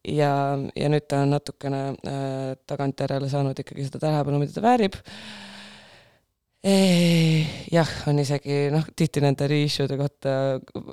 [0.07, 0.31] ja,
[0.75, 4.95] ja nüüd ta on natukene äh, tagantjärele saanud ikkagi seda tähelepanu, mida ta väärib.
[6.63, 10.35] jah, on isegi noh, tihti nende reissue'de kohta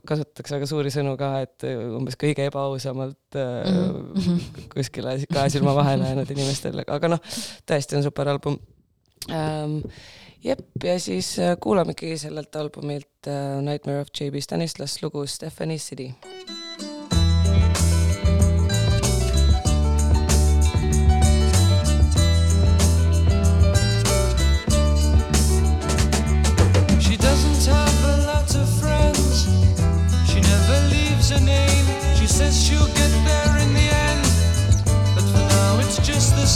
[0.08, 4.40] kasutatakse väga suuri sõnu ka, et umbes kõige ebaausamalt äh, Mhm.
[4.74, 7.22] kuskile kahe silma vahele jäänud inimestele, aga noh,
[7.70, 8.58] tõesti on super album
[9.30, 9.78] ähm,.
[10.42, 14.42] jep, ja siis kuulamegi sellelt albumilt äh, Nightmare of J.B.
[14.42, 16.10] Stanislas lugu Stephanie City.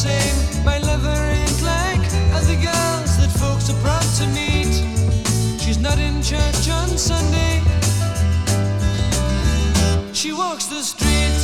[0.04, 0.64] Same.
[0.64, 2.04] My lover ain't like
[2.38, 4.74] other girls that folks are proud to meet.
[5.62, 7.54] She's not in church on Sunday.
[10.12, 11.40] She walks the street.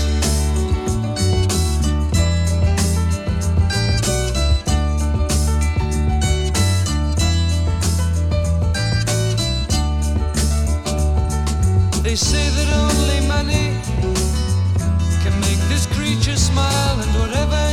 [12.02, 13.66] They say that only money
[15.22, 17.69] can make this creature smile, and whatever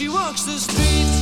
[0.00, 1.12] She walks the street.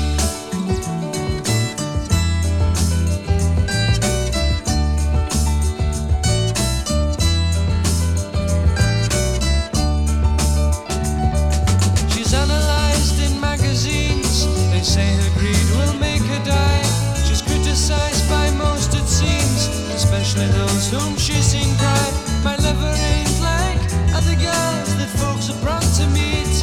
[12.08, 14.46] She's analyzed in magazines.
[14.70, 16.82] They say her greed will make her die.
[17.26, 22.12] She's criticized by most, it seems, especially those whom she's seen cry.
[22.44, 23.82] My lover ain't like
[24.14, 26.54] other girls that folks are proud to meet.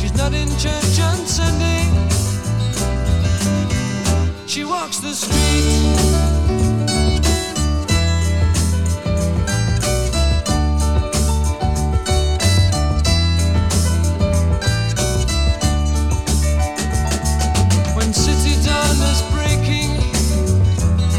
[0.00, 0.81] She's not in church
[1.32, 1.88] ascending.
[4.46, 5.32] She walks the street.
[17.96, 19.90] When city dawn is breaking,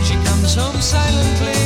[0.03, 1.62] she comes home silently.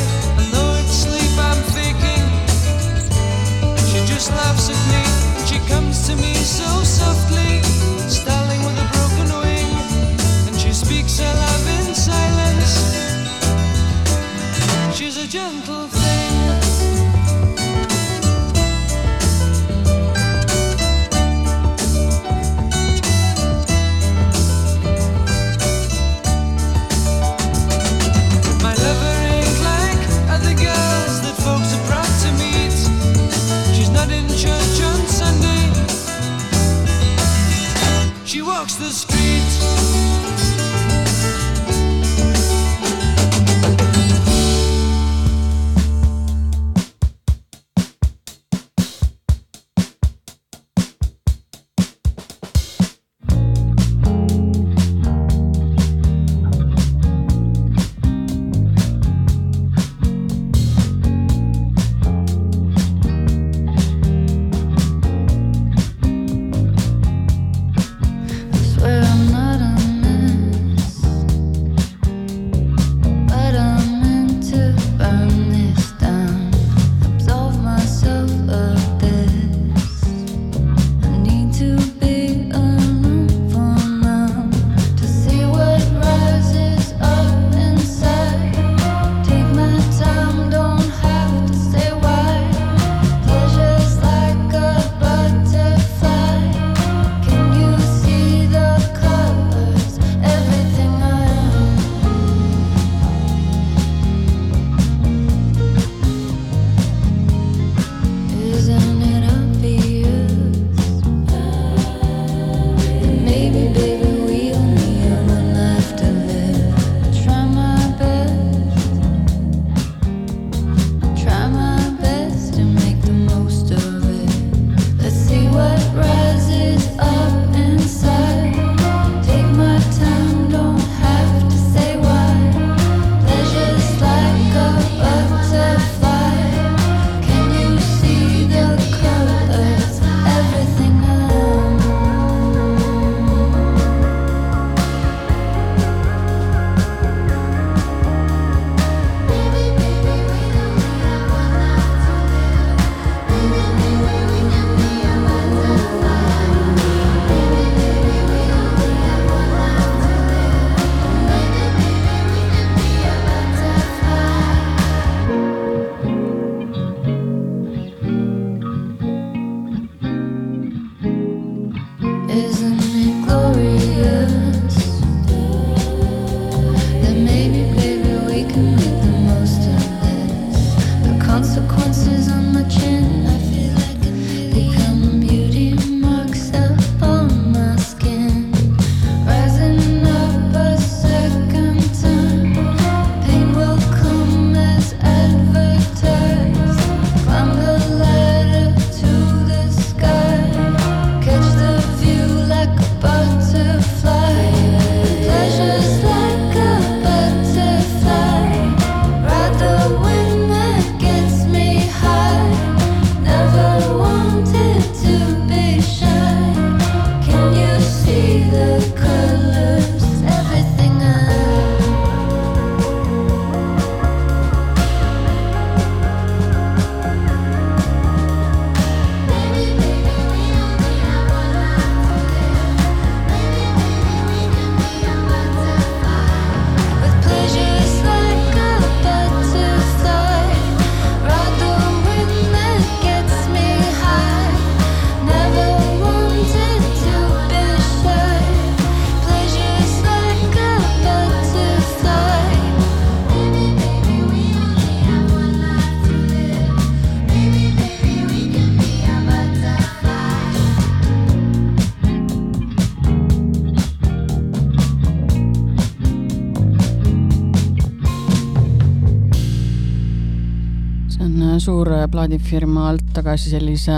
[272.18, 273.96] Plaadifirma alt tagasi sellise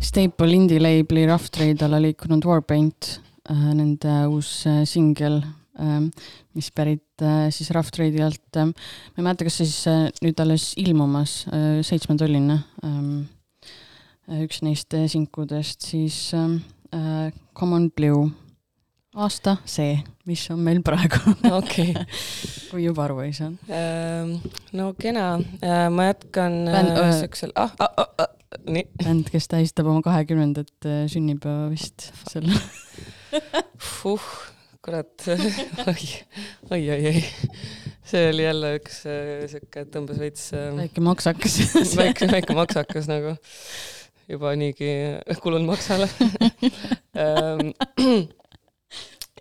[0.00, 3.16] Staple indie label'i Rough Trade alla liikunud Warpaint,
[3.50, 5.40] nende uus äh, singel,
[6.54, 8.68] mis pärit äh, siis Rough Trade'i alt äh,.
[8.70, 13.26] ma ei mäleta, kas see siis äh, nüüd alles ilmumas äh,, seitsmetolline ähm,.
[14.44, 16.60] üks neist äh, sinkudest siis ähm,
[16.94, 18.30] äh, Common Blue.
[19.18, 19.96] Aasta see,
[20.28, 21.18] mis on meil praegu,
[21.60, 21.94] okei.
[22.70, 23.72] kui juba aru ei saanud.
[23.74, 24.36] Ähm,
[24.78, 25.32] no kena,
[25.90, 28.30] ma jätkan Bänd- äh, äh, siuksel, ah, ah, ah, ah,
[28.70, 32.54] nii, bänd, kes tähistab oma kahekümnendat äh, sünnipäeva vist selle.
[34.04, 34.30] uh,
[34.84, 35.26] kurat,
[35.90, 35.98] oi,
[36.70, 37.24] oi, oi, oi.
[38.06, 41.58] see oli jälle üks äh, siuke, tõmbas veits äh, väike maksakas.
[42.00, 43.34] väike, väike maksakas nagu
[44.30, 44.94] juba niigi
[45.42, 46.06] kulunud maksale.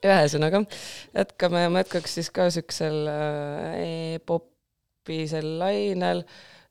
[0.06, 0.64] ühesõnaga,
[1.16, 6.24] jätkame, ma jätkaks siis ka siuksel äh, e-popisel lainel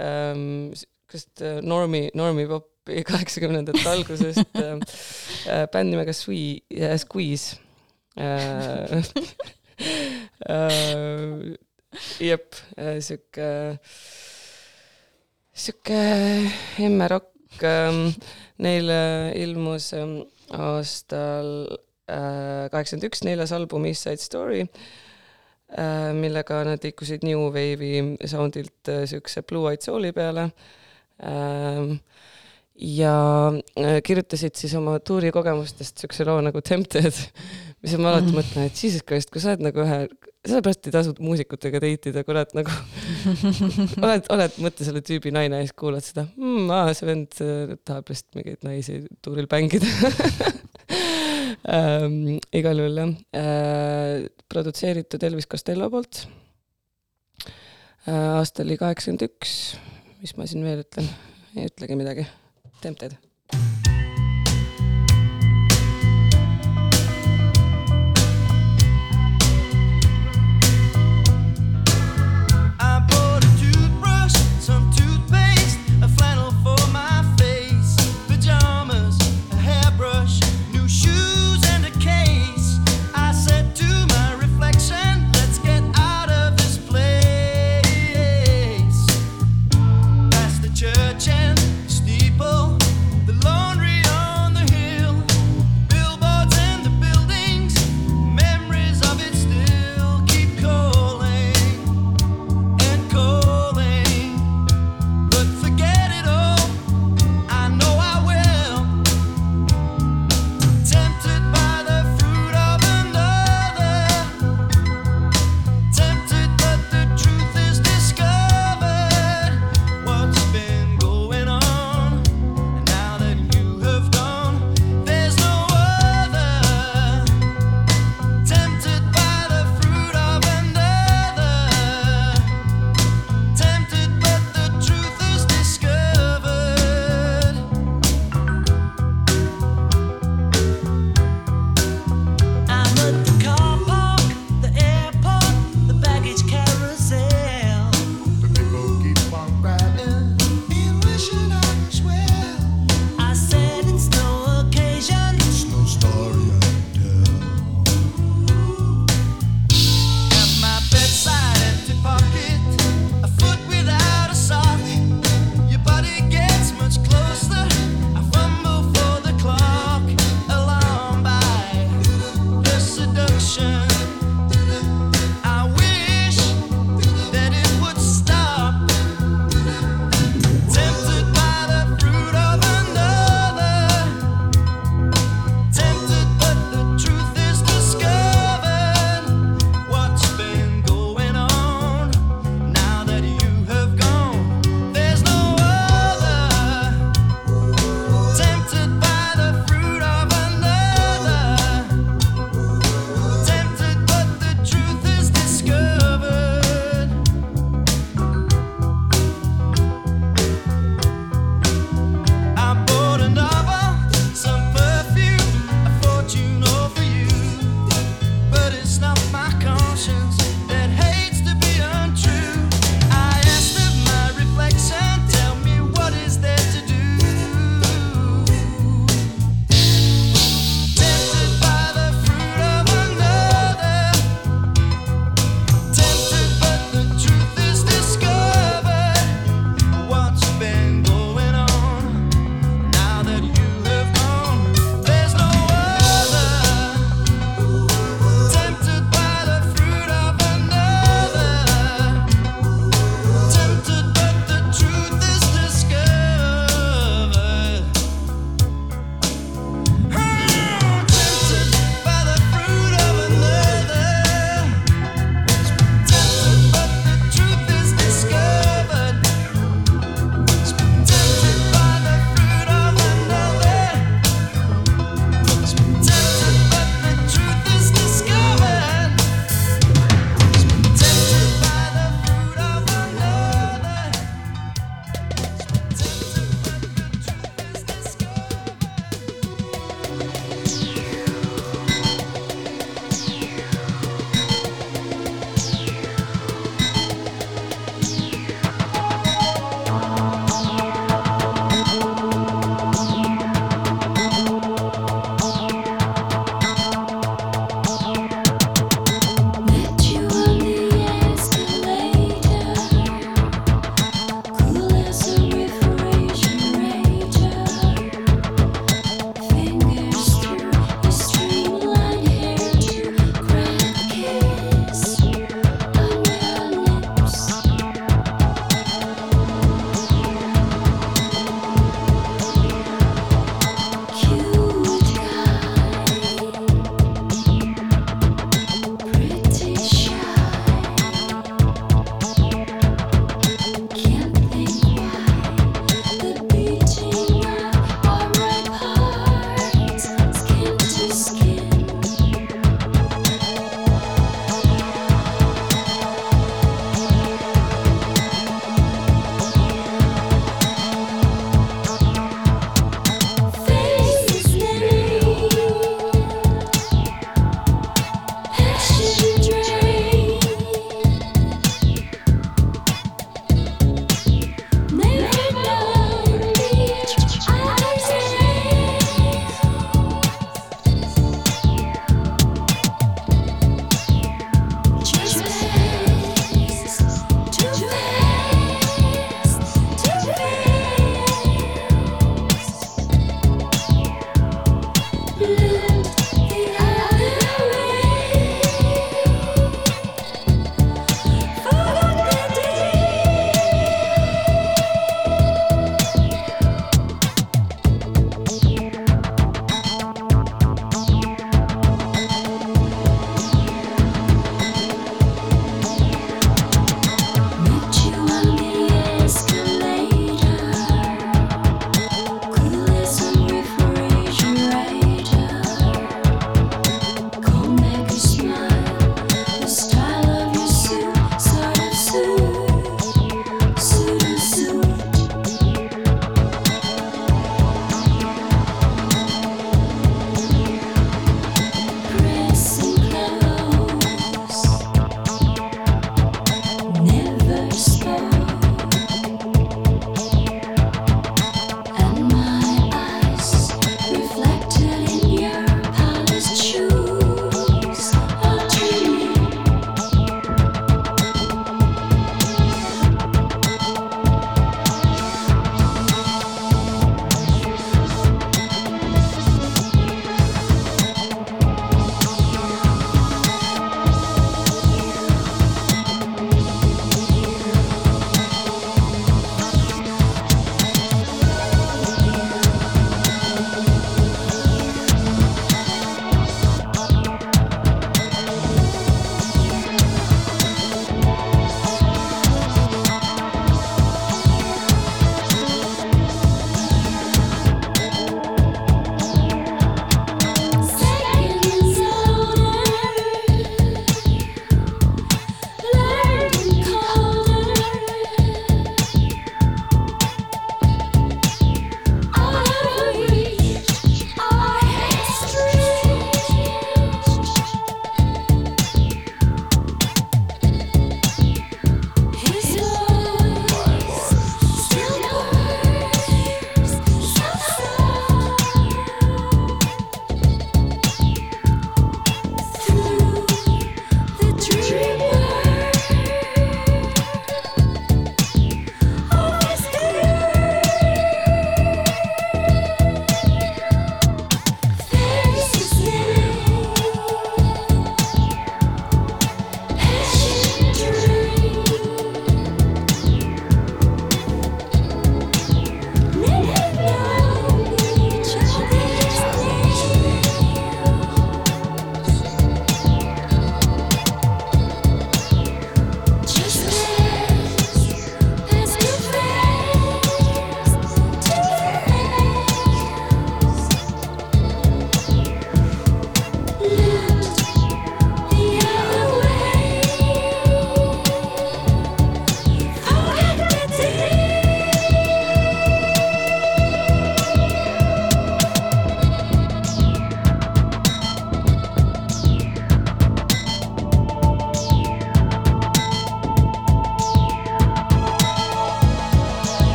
[0.00, 4.74] ähm,, sihukest äh, normi, normipopi kaheksakümnendate algusest äh,
[5.46, 7.58] äh, bänd nimega Sui- äh, Squeeze
[8.16, 9.02] äh.
[10.52, 11.54] äh,
[12.22, 12.56] jep,
[13.04, 13.48] sihuke,
[15.52, 16.00] sihuke
[16.78, 18.14] emme rokk ähm,.
[18.62, 18.86] Neil
[19.34, 20.20] ilmus ähm,
[20.54, 21.78] aastal
[22.72, 29.04] kaheksakümmend üks neljas album East Side Story äh,, millega nad liikusid New Wave'i soundilt äh,
[29.10, 30.50] siukse Blue Eyed Soul'i peale.
[31.22, 31.98] Ähm,
[32.74, 37.14] ja äh, kirjutasid siis oma tuurikogemustest siukse loo nagu Tempted,
[37.84, 40.00] mis ma alati mõtlen, et jesus christ, kui sa oled nagu ühe,
[40.42, 42.72] sellepärast ei tasu muusikutega date ida, kurat nagu
[44.04, 47.76] oled, oled, mõtle selle tüübi naine ja siis kuulad seda mm,, aa, see vend äh,
[47.86, 49.86] tahab lihtsalt mingeid naisi tuuril bängida
[51.68, 52.38] ähm,.
[52.52, 56.24] igal juhul jah äh,, produtseeritud Elvis Costello poolt
[58.06, 58.38] äh,.
[58.38, 59.58] aasta oli kaheksakümmend üks,
[60.22, 61.10] mis ma siin veel ütlen,
[61.56, 62.26] ei ütlegi midagi.
[62.82, 63.14] Tempted.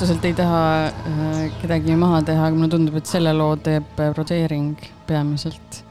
[0.00, 4.08] Otseselt ei taha äh, kedagi maha teha, aga mulle tundub, et selle loo teeb äh,
[4.16, 4.70] brodeering
[5.04, 5.82] peamiselt.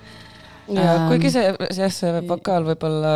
[0.66, 1.44] ja Ähm, kuigi see,
[1.78, 3.12] jah, see vokaal võib-olla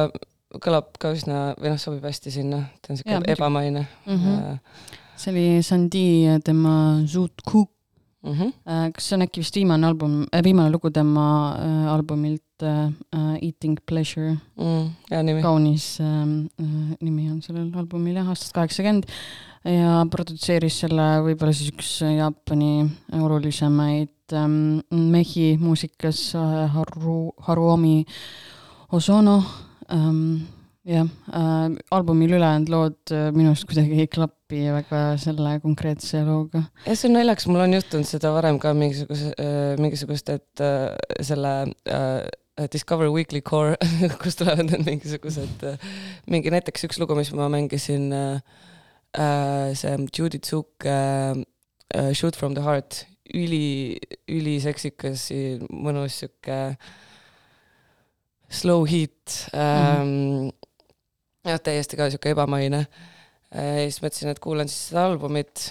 [0.62, 4.52] kõlab ka üsna või noh, sobib hästi sinna, ta on siuke ebamaine Mm -hmm.
[4.52, 4.92] äh,.
[5.18, 7.72] see oli Sandy ja tema Zoot Cook.
[8.24, 8.92] Mm -hmm.
[8.94, 13.78] kas see on äkki vist viimane album, viimane lugu tema äh, albumilt äh, äh, Eating
[13.86, 15.42] Pleasure, mm,.
[15.42, 16.06] kaunis äh,
[16.62, 19.06] äh, nimi on sellel albumil jah, aastast kaheksakümmend
[19.68, 22.84] ja produtseeris selle võib-olla siis üks Jaapani
[23.16, 28.02] olulisemaid ähm, mehi muusikas äh, Haru, Haruomi
[28.94, 29.38] Ozono
[29.94, 30.44] ähm,
[30.84, 36.66] jah äh,, albumil ülejäänud lood äh, minu arust kuidagi ei klapi väga selle konkreetse looga.
[36.84, 39.32] jah, see on naljakas, mul on juhtunud seda varem ka mingisuguse
[39.80, 40.66] mingisugust, et
[41.24, 41.54] selle
[42.70, 43.80] Discover Weekly Core,
[44.22, 45.66] kust tulevad need mingisugused
[46.30, 48.70] mingi näiteks üks lugu, mis ma mängisin äh,
[49.14, 51.36] see Judy Zook äh,
[51.94, 55.30] äh, Shoot from the Heart, üli, üliseksikas,
[55.70, 56.60] mõnus sihuke
[58.54, 60.52] slow heat ähm,.
[61.46, 62.84] jah, täiesti ka sihuke ebamaine
[63.54, 63.84] äh,.
[63.84, 65.70] ja siis mõtlesin, et kuulan siis seda albumit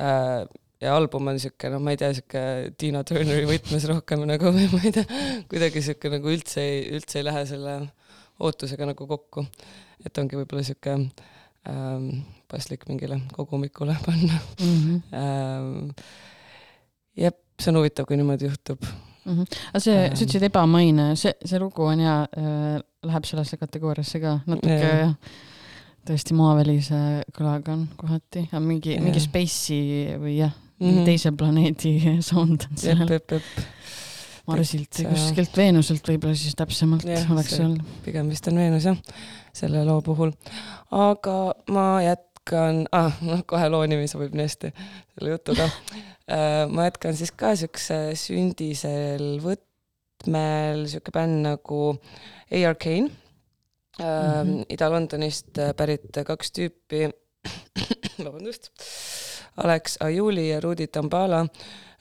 [0.00, 0.44] äh,
[0.82, 2.44] ja album on sihuke, noh, ma ei tea, sihuke
[2.80, 5.04] Tina Turneri võtmes rohkem nagu ma ei tea,
[5.50, 7.76] kuidagi sihuke nagu üldse ei, üldse ei lähe selle
[8.42, 9.46] ootusega nagu kokku.
[10.04, 10.96] et ongi võib-olla sihuke
[11.70, 12.08] ähm,
[12.50, 16.04] paslik mingile kogumikule panna Mm -hmm.
[17.16, 18.82] jep, see on huvitav, kui niimoodi juhtub.
[19.24, 19.46] Mm -hmm.
[19.68, 20.16] aga see, Ähm.
[20.16, 24.98] sa ütlesid ebamaine, see, see lugu on hea äh,, läheb sellesse kategooriasse ka natuke Jaa.
[24.98, 25.14] jah,
[26.08, 29.04] tõesti maavälise kõlaga on kohati, mingi Jaa.
[29.04, 30.90] mingi space'i või jah mm.
[30.90, 31.04] -hmm.
[31.04, 32.00] teise planeedi
[32.30, 33.08] sound on seal
[34.44, 37.78] Marsilt või kuskilt Veenuselt võib-olla siis täpsemalt Jah, oleks seal.
[38.04, 38.98] pigem vist on Veenus jah,
[39.56, 40.34] selle loo puhul.
[40.92, 41.36] aga
[41.72, 41.86] ma
[42.44, 44.70] jätkan ah,, noh kohe loo nimi sobib nii hästi
[45.14, 45.68] selle jutuga.
[46.68, 51.96] ma jätkan siis ka siukse sündisel võtmel siuke bänd nagu
[52.50, 52.76] A.R.
[52.76, 53.08] Kane
[54.00, 54.42] äh, mm.
[54.42, 54.64] -hmm.
[54.68, 57.10] Ida-Londonist äh, pärit kaks tüüpi,
[58.24, 58.70] vabandust,
[59.56, 61.40] Alex Ajuli ja Rudi Tambala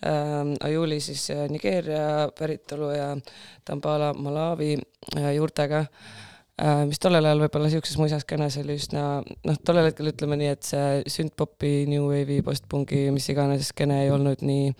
[0.05, 0.55] ähm,.
[0.59, 3.17] Ajuli siis äh, Nigeeria päritolu ja
[3.65, 4.77] Tambala Malawi
[5.17, 5.87] äh, juurtega äh,,
[6.87, 11.01] mis tollel ajal võib-olla siukses muisaskeenes oli üsna, noh, tollel hetkel ütleme nii, et see
[11.09, 14.71] sündpopi, new wave'i, postpungi, mis iganes skeene ei olnud nii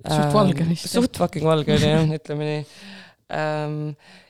[0.00, 0.94] Suht valge vist, jah.
[1.02, 2.60] suht fucking valge oli jah, ütleme nii
[3.36, 3.74] ähm,.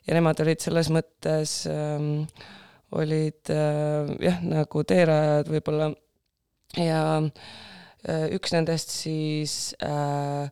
[0.09, 2.27] ja nemad olid selles mõttes ähm,,
[2.99, 5.93] olid äh, jah, nagu teerajajad võib-olla
[6.81, 9.57] ja äh, üks nendest siis
[9.87, 10.51] äh,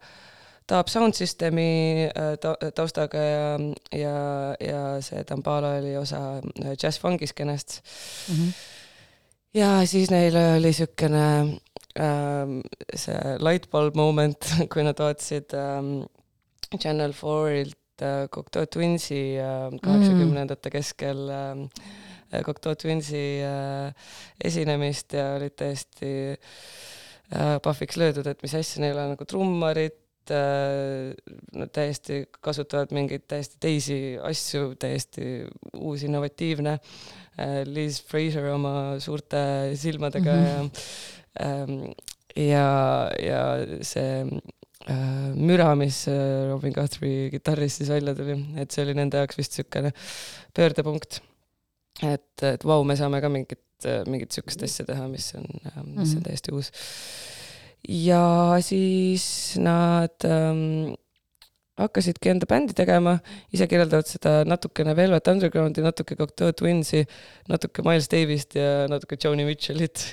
[0.69, 3.59] Taab Sound Systemi äh, ta- taustaga ja,
[3.97, 4.17] ja,
[4.61, 7.81] ja see Tambala oli osa äh, Jazz Fungi skeenest
[8.29, 8.53] Mm -hmm.
[9.55, 11.59] ja siis neil oli siukene
[11.99, 12.61] ähm,
[12.95, 14.39] see lightbulb moment,
[14.73, 16.03] kui nad vaatasid ähm,
[16.79, 23.95] Channel 4-ilt äh, Cocteau Twinsi äh, kaheksakümnendate keskel äh, Cocteau Twinsi äh,
[24.45, 26.13] esinemist ja olid täiesti
[27.33, 33.25] äh, pahviks löödud, et mis asja, neil on nagu trummarit äh,, nad täiesti kasutavad mingeid
[33.29, 35.47] täiesti teisi asju, täiesti
[35.77, 36.79] uus, innovatiivne
[37.39, 37.63] äh,.
[37.67, 39.39] Liz Fraser oma suurte
[39.79, 40.63] silmadega Mhm.
[40.63, 40.71] mm -hmm.
[41.39, 41.93] ja ähm,
[42.37, 43.43] ja, ja
[43.83, 44.27] see
[44.91, 49.39] äh, müra, mis äh, Robin Guthrie kitarrist siis välja tuli, et see oli nende jaoks
[49.39, 49.93] vist niisugune
[50.55, 51.21] pöördepunkt.
[52.03, 53.59] et, et vau, me saame ka mingit,
[54.07, 55.45] mingit niisugust asja teha, mis on,
[55.85, 56.23] mis on Mhm.
[56.23, 56.71] täiesti uus.
[57.87, 60.95] Ja siis nad ähm,
[61.79, 63.19] hakkasidki enda bändi tegema,
[63.55, 67.05] ise kirjeldavad seda natukene Velvet Undergroundi, natuke Cocteau Twinsi,
[67.51, 70.05] natuke Miles Davist ja natuke Joni Mitchellit,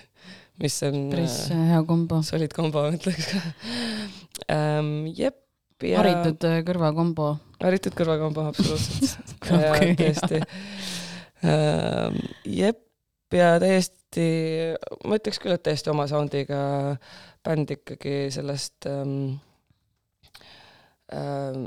[0.62, 2.22] mis on päris äh, äh, hea kombo.
[2.24, 3.34] solid kombo, ma ütleks
[4.54, 5.10] ähm,.
[5.18, 5.42] jep.
[5.82, 7.36] haritud äh, kõrvakombo.
[7.64, 9.36] haritud kõrvakombo, absoluutselt.
[9.44, 10.42] Küll, täiesti
[11.44, 12.22] ähm,.
[12.46, 12.84] jep,
[13.34, 14.28] ja täiesti,
[15.04, 16.62] ma ütleks küll, et täiesti oma sound'iga
[17.46, 19.36] bänd ikkagi sellest ähm,
[21.14, 21.66] ähm,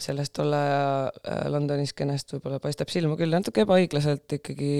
[0.00, 0.84] sellest tolle aja
[1.22, 4.72] äh, Londoni skeenest võib-olla paistab silma küll natuke ebaõiglaselt ikkagi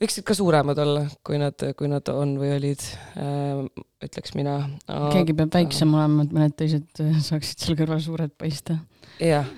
[0.00, 2.84] võiksid ka suuremad olla, kui nad, kui nad on või olid
[3.18, 3.64] äh,,
[4.06, 4.58] ütleks mina.
[4.86, 8.78] keegi peab väiksem olema, et mõned teised äh, saaksid seal kõrval suured paista.
[9.22, 9.48] jah,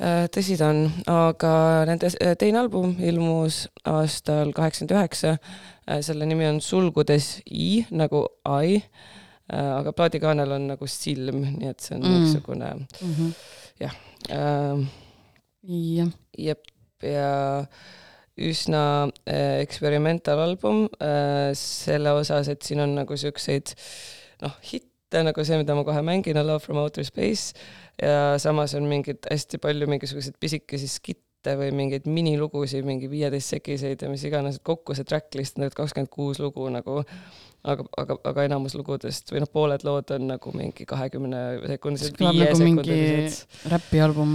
[0.00, 0.78] tõsi ta on,
[1.12, 5.36] aga nende s- teine album ilmus aastal kaheksakümmend üheksa.
[6.06, 8.78] selle nimi on sulgudes I nagu I,
[9.50, 12.08] aga plaadikaanel on nagu silm, nii et see on Mm.
[12.08, 12.20] mm.
[12.24, 13.32] niisugune Mhm.
[14.30, 14.86] äh,
[15.96, 16.62] jah, jep
[17.02, 17.66] ja,
[18.38, 23.74] üsna äh, eksperimentaalalbum äh, selle osas, et siin on nagu siukseid
[24.42, 24.89] noh, hitte
[25.26, 27.54] nagu see, mida ma kohe mängin, A Love from Outer Space
[28.00, 34.02] ja samas on mingid hästi palju mingisuguseid pisikesi skitte või mingeid minilugusid, mingi viieteist sekiseid
[34.04, 37.00] ja mis iganes, et kokku see tracklist on tegelikult kakskümmend kuus lugu nagu
[37.64, 42.38] aga, aga, aga enamus lugudest või noh, pooled lood on nagu mingi kahekümne sekundised, kõlab
[42.38, 43.58] nagu viiesekundised.
[43.72, 44.34] räpialbum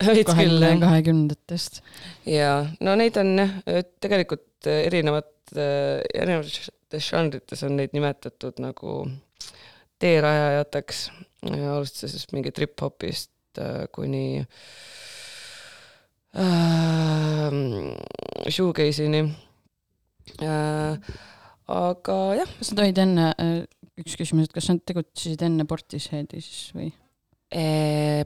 [0.84, 1.82] kahekümnendatest.
[2.28, 3.54] ja no neid on jah,
[4.02, 8.98] tegelikult äh, erinevat, erinevates žanrites on neid nimetatud nagu
[10.02, 11.00] teerajajateks,
[11.46, 14.42] alustades mingi trip-hopist äh, kuni
[16.36, 17.56] äh,
[18.52, 19.22] shoegaze'ini
[20.42, 21.14] äh,.
[21.66, 23.32] aga jah, sa tõid enne,
[23.96, 26.90] üks küsimus, et kas nad tegutsesid enne Portisheadi siis või?
[27.56, 28.22] Eh,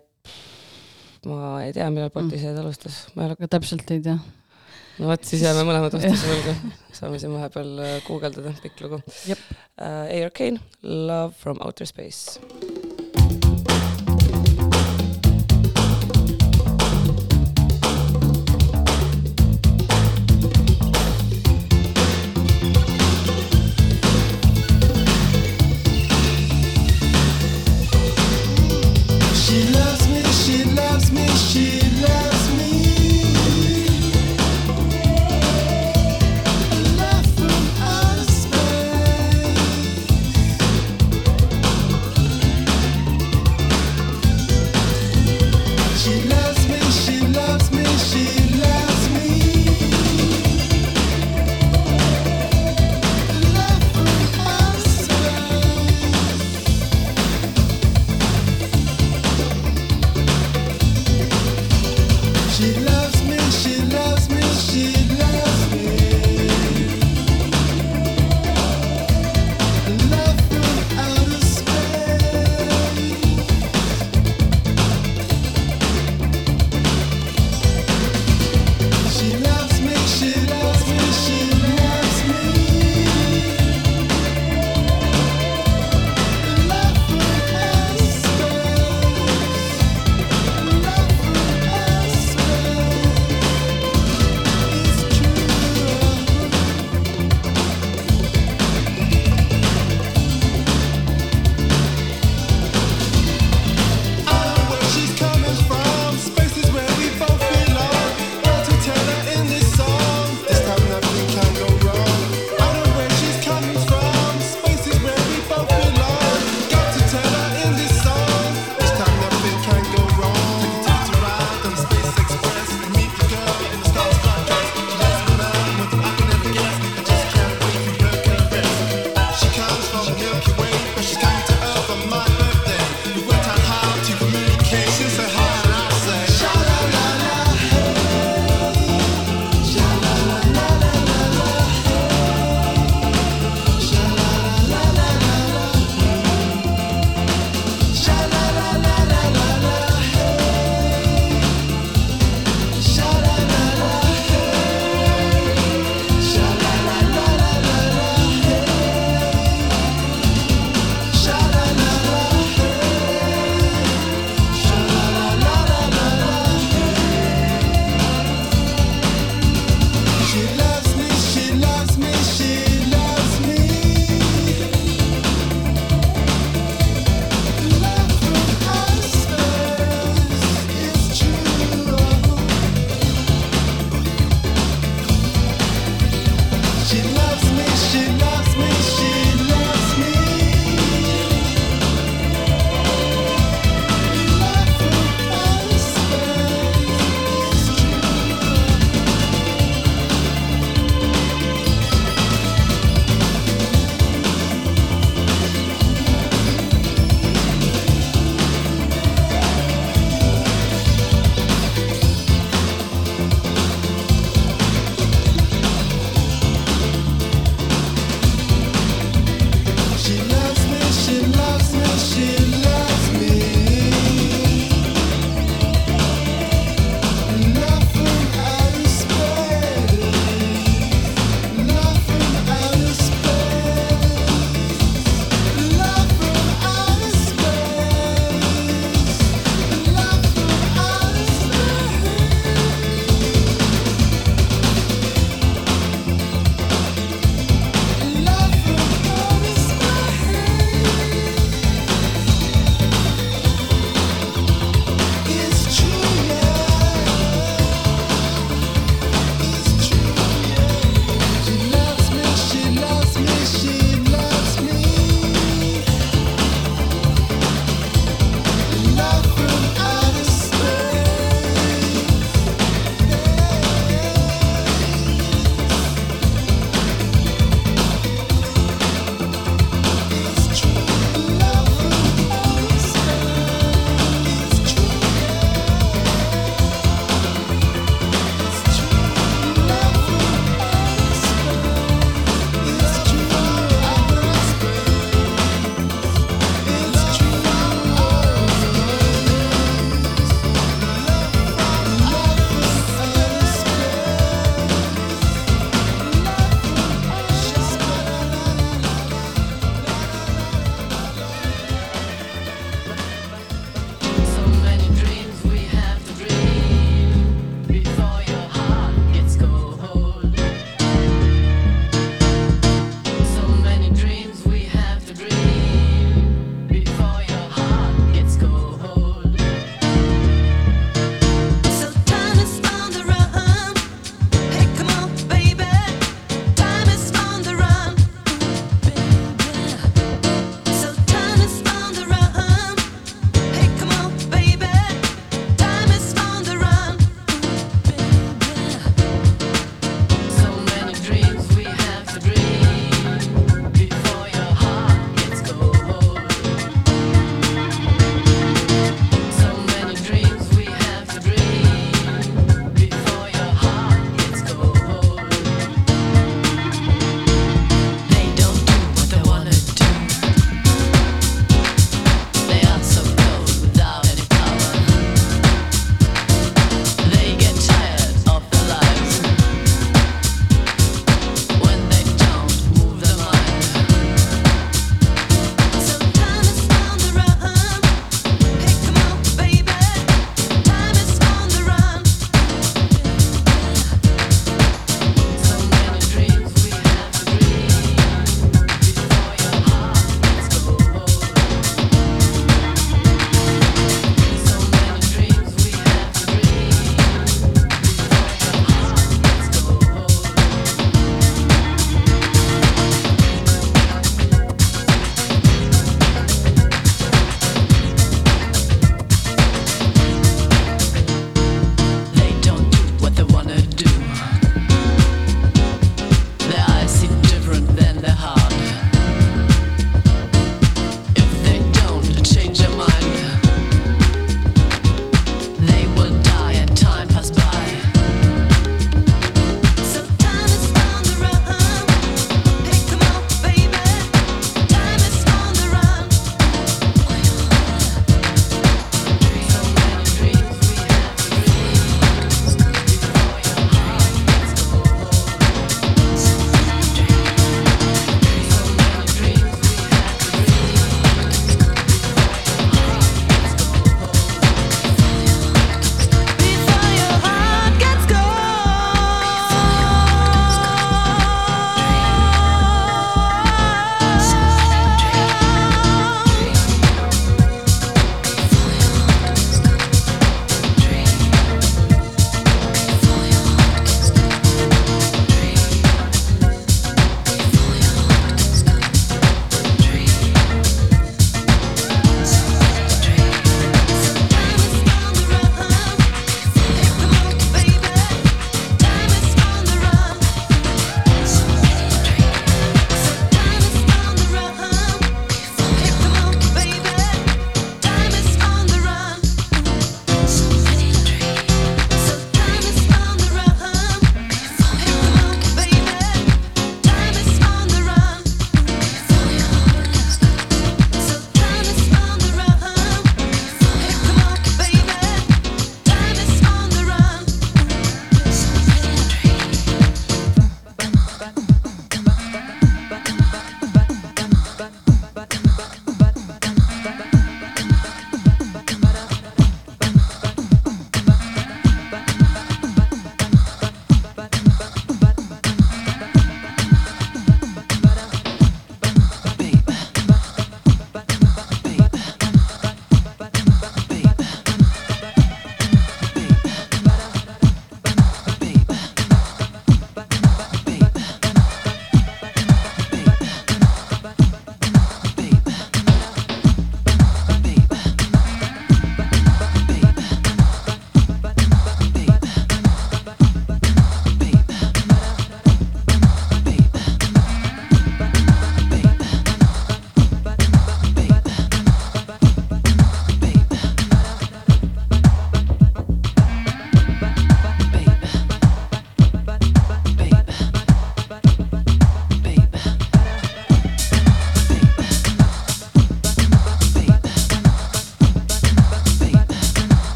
[1.29, 4.19] ma ei tea, millal Portishead alustas, ma ei ole, täpselt ei tea.
[5.01, 6.75] No vot, siis jääme mõlemad vastuse võlgu.
[7.01, 9.43] saame siin vahepeal äh, guugeldada, pikk lugu uh,.
[9.81, 10.31] A.R.
[10.37, 12.90] Kane, Love from Outer Space.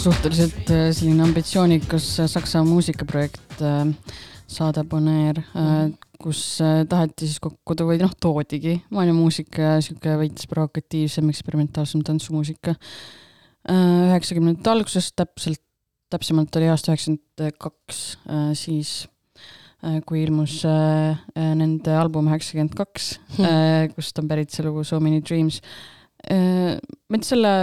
[0.00, 3.90] Suhteliselt äh, selline ambitsioonikas äh, Saksa muusikaprojekt äh,
[4.50, 5.42] saadab On Air,
[6.20, 6.40] kus
[6.90, 12.74] taheti siis kokku tuua või noh, toodigi maailmamuusika ja sihuke veits provokatiivsem, eksperimentaalsem tantsumuusika.
[13.70, 15.62] üheksakümnendate alguses täpselt,
[16.10, 18.02] täpsemalt oli aasta üheksakümmend kaks,
[18.58, 18.96] siis
[20.08, 20.64] kui ilmus
[21.38, 23.12] nende album üheksakümmend kaks,
[23.94, 25.60] kust on pärit see lugu So many dreams.
[26.26, 27.54] ma ütlen selle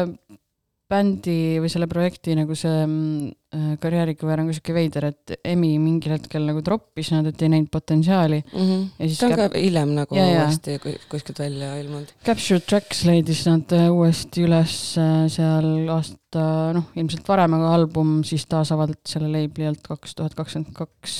[0.87, 5.73] bändi või selle projekti nagu see mm, äh, karjäärikõver on ka sihuke veider, et Emi
[5.83, 8.61] mingil hetkel nagu troppis nad, et ei näinud potentsiaali mm.
[8.61, 8.85] -hmm.
[8.99, 10.29] ja siis ta on Cap- ka hiljem nagu jaa.
[10.45, 12.13] uuesti ku- kuskilt välja ilmunud.
[12.25, 16.45] Capture Tracks leidis nad äh, uuesti üles äh, seal aasta,
[16.77, 21.19] noh, ilmselt varem, aga album siis taasavaldati selle label'i alt kaks tuhat kakskümmend kaks,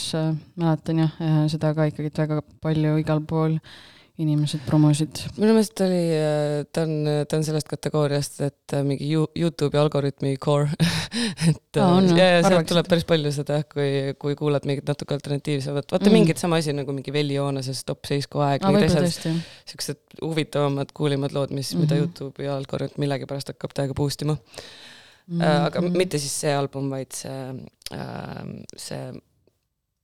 [0.56, 1.20] mäletan jah,
[1.52, 3.60] seda ka ikkagi väga palju igal pool
[4.18, 5.20] inimesed promosid.
[5.38, 6.00] minu meelest oli,
[6.74, 6.94] ta on,
[7.30, 10.72] ta on sellest kategooriast, et äh, mingi You- Youtube'i algoritmi core
[11.50, 14.90] et Aa, on, äh, ja, ja sealt tuleb päris palju seda, kui, kui kuulad mingit
[14.90, 16.18] natuke alternatiivsemat, vaata Mm.
[16.18, 19.38] mingid sama asi nagu mingi Veli Joonases Top seisku aeg, mingid asjad,
[19.70, 21.82] siuksed huvitavamad, kuulimad lood, mis mm, -hmm.
[21.86, 22.04] mida Mhm.
[22.04, 24.42] Youtube'i algoritm millegipärast hakkab täiega boost ima mm.
[25.28, 25.42] Mhm.
[25.42, 25.66] -hmm.
[25.70, 27.54] aga mitte siis see album, vaid see
[27.94, 28.46] äh,,
[28.78, 29.12] see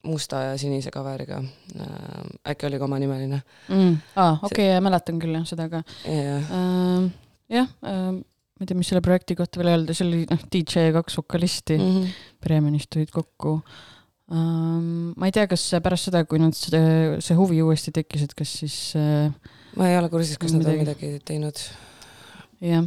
[0.07, 3.39] musta ja sinise coveriga äh,, äkki oli ka omanimeline
[3.69, 3.95] mm..
[4.15, 8.19] aa, okei okay,, mäletan küll jah, seda ka jah uh,,
[8.53, 11.17] ma ei tea, mis selle projekti kohta veel öelda, seal oli noh, DJ ja kaks
[11.19, 11.89] vokalisti mm.
[11.89, 12.29] Mm -hmm.
[12.43, 13.57] Bremenist tulid kokku
[14.31, 15.13] um,.
[15.17, 16.83] ma ei tea, kas pärast seda, kui nad seda,
[17.23, 19.31] see huvi uuesti tekkis, et kas siis uh,
[19.77, 20.85] ma ei ole kursis, kas nad on Midagi.
[20.85, 21.59] midagi teinud.
[22.63, 22.85] jah,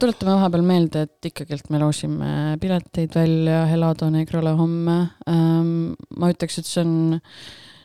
[0.00, 2.32] tuletame vahepeal meelde, et ikkagi me loosime
[2.62, 4.98] pileteid välja Helado Negrole homme
[5.30, 5.94] um,.
[6.18, 6.94] ma ütleks, et see on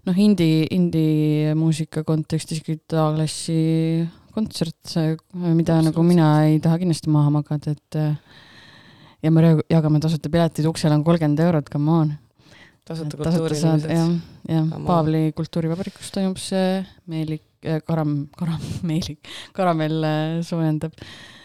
[0.07, 3.59] noh, indie, indie muusika kontekstis ikkagi A-klassi
[4.35, 4.93] kontsert,
[5.33, 8.15] mida nagu mina ei taha kindlasti maha magada, et äh,
[9.23, 12.13] ja me jagame tasuta piletid, uksel on kolmkümmend eurot, come on.
[12.87, 13.91] tasuta jah kultuuriinimesed.,
[14.49, 14.85] jah on.
[14.87, 16.79] Paavli kultuurivabrikus toimub see
[17.11, 17.43] meelik,
[17.86, 19.19] karam, karam, meelik,
[19.53, 20.95] karamell äh, soojendab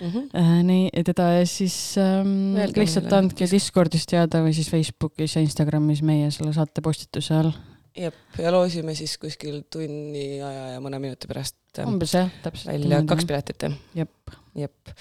[0.01, 0.41] Mm -hmm.
[0.41, 6.03] äh, nii, teda ja siis ähm, lihtsalt andke Discordis teada või siis Facebookis ja Instagramis
[6.03, 7.53] meie selle saate postituse all.
[7.97, 12.73] jep, ja loosime siis kuskil tunni aja ja mõne minuti pärast ähm, umbes jah, täpselt.
[12.73, 13.79] välja kaks piletit, jah?
[13.95, 14.35] jep.
[14.55, 14.95] jep.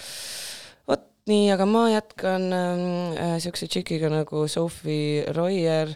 [0.87, 5.95] vot nii, aga ma jätkan ähm, äh, siukse tšikiga nagu Sophie Royer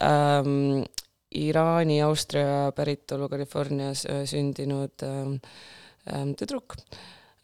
[0.00, 0.82] ähm,,
[1.34, 5.38] Iraani, Austria päritolu Californias äh, sündinud ähm,
[6.12, 6.76] ähm, tüdruk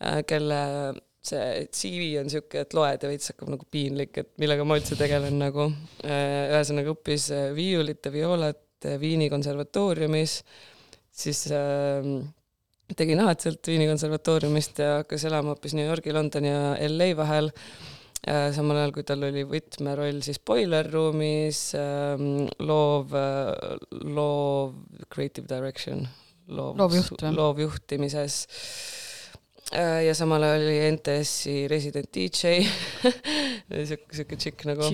[0.00, 0.60] äh,, kelle
[1.20, 4.96] see CV on siuke, et loed ja veits hakkab nagu piinlik, et millega ma üldse
[4.98, 5.68] tegelen nagu.
[6.00, 10.38] ühesõnaga õppis äh, viiulit ja violat äh, Viini konservatooriumis,
[11.12, 12.08] siis äh,
[12.96, 17.52] tegi nahat sealt Viini konservatooriumist ja hakkas elama hoopis New Yorgi, Londoni ja LA vahel.
[18.26, 23.14] Samal ajal, kui tal oli võtmeroll siis Boiler Roomis ähm,, loov,
[24.04, 24.74] loov
[25.08, 26.04] creative direction,
[26.52, 28.42] loov, Loovjuht loovjuhtimises.
[29.72, 32.60] ja samal ajal oli NTS-i resident DJ
[33.70, 34.90] sihuke, sihuke tšikk nagu.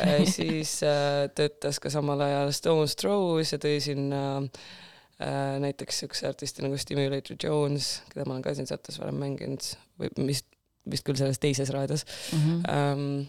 [0.00, 6.28] Äh, siis äh, töötas ka samal ajal Stones Throws ja tõi sinna äh, näiteks siukse
[6.30, 9.68] artisti nagu Stimulator Jones, keda ma olen ka siin saates varem mänginud
[10.00, 10.48] või vist,
[10.90, 12.38] vist küll selles teises raadios mm.
[12.38, 12.70] -hmm.
[12.72, 13.26] ähm,.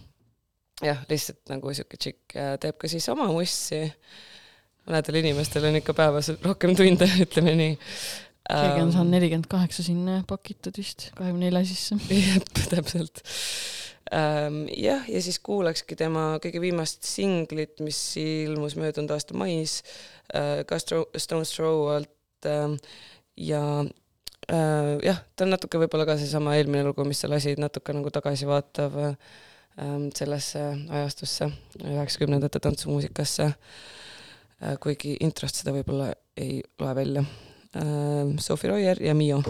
[0.84, 3.82] jah, lihtsalt nagu siuke tšikk ja teeb ka siis oma mussi.
[4.88, 7.76] mõnedel inimestel on ikka päevas rohkem tunde, ütleme nii
[8.48, 11.98] keegi on Ähm, saanud nelikümmend kaheksa sinna pakitud vist, kahekümne nelja sisse.
[12.32, 13.22] jep, täpselt
[14.16, 14.68] ähm,.
[14.72, 19.82] jah, ja siis kuulakski tema kõige viimast singlit, mis ilmus möödunud aasta mais
[20.32, 22.78] äh,, ka Stro- Stone's Throw alt ähm,
[23.36, 23.92] ja äh,
[24.48, 28.98] jah, ta on natuke võib-olla ka seesama eelmine lugu, mis sa lasid, natuke nagu tagasivaatav
[29.04, 31.50] ähm, sellesse ajastusse,
[31.84, 37.26] üheksakümnendate tantsumuusikasse äh,, kuigi introst seda võib-olla ei loe välja
[37.76, 38.36] äh,.
[38.40, 39.44] Sophie Royer ja Mio.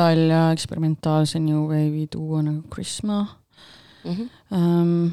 [0.00, 3.18] Itaalia eksperimentaalse new wave'i duo nagu Krisma
[4.04, 4.12] mm.
[4.14, 4.28] -hmm.
[4.56, 5.10] ähm,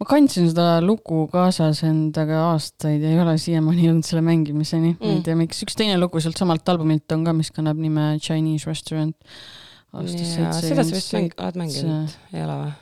[0.00, 4.98] ma kandsin seda lugu kaasas endaga aastaid ja ei ole siiamaani jõudnud selle mängimiseni mm.,
[5.00, 5.22] ma ei Mm.
[5.22, 9.14] tea, miks, üks teine lugu sealt samalt albumilt on ka, mis kannab nime Chinese Restaurant.
[9.94, 12.72] ja seda sa vist mäng-, oled mänginud, ei ole või?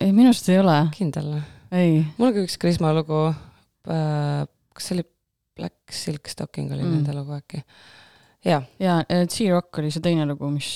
[0.00, 1.42] ei, minu arust ei ole, kindel või?
[1.72, 1.94] ei.
[2.18, 3.24] mul on ka üks Krisma lugu
[3.90, 5.08] äh,, kas see oli
[5.58, 7.00] Black Silk Stocking oli Mm.
[7.02, 7.64] nende lugu äkki?
[7.66, 8.07] jaa,
[8.44, 8.62] ja
[9.08, 10.70] T-Rock oli see teine lugu, mis,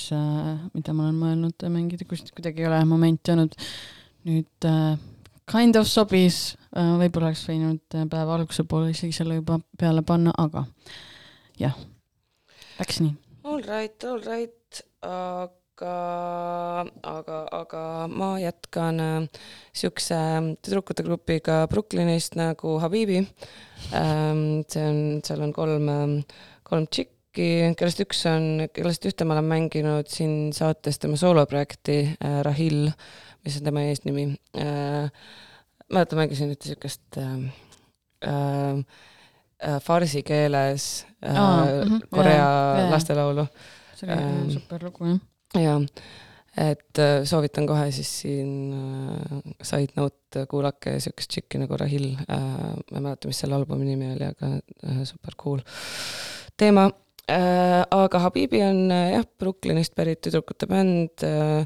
[0.73, 3.55] mida ma olen mõelnud mängida, kus kuidagi ei ole momenti olnud.
[4.23, 4.95] nüüd äh,
[5.51, 10.03] kind of sobis äh,, võib-olla oleks võinud äh, päeva alguse poole isegi selle juba peale
[10.07, 10.65] panna, aga
[11.59, 11.75] jah,
[12.79, 13.15] läks nii.
[13.43, 15.95] all right, all right, aga,
[17.11, 19.43] aga, aga ma jätkan äh,
[19.75, 20.19] siukse
[20.63, 23.25] tüdrukute grupiga Brooklynist nagu Habibi
[23.91, 24.63] ähm,.
[24.67, 25.91] see on, seal on kolm,
[26.63, 32.39] kolm tšikki, kellest üks on, kellest ühte ma olen mänginud siin saates tema sooloprojekti äh,
[32.45, 32.91] Rahil,
[33.45, 34.27] mis on tema eesnimi
[34.57, 35.09] äh,.
[35.93, 37.31] mäletan, mängisin ühte siukest äh,
[38.25, 38.83] äh,
[39.63, 42.91] äh, farsi keeles äh, Aa, mhm, Korea jaa, jaa.
[42.91, 43.47] lastelaulu
[43.97, 45.19] see oli ähm, super lugu jah.
[45.63, 45.75] ja
[46.71, 52.37] et äh, soovitan kohe siis siin äh, side note, kuulake siukest tšikki nagu Rahil äh,,
[52.37, 54.51] ma ei mäleta, mis selle albumi nimi oli, aga
[54.85, 55.63] äh, super cool
[56.57, 57.02] teema äh,.
[57.27, 61.63] Aga Habibi on äh, jah, Brooklynist pärit tüdrukute bänd äh,,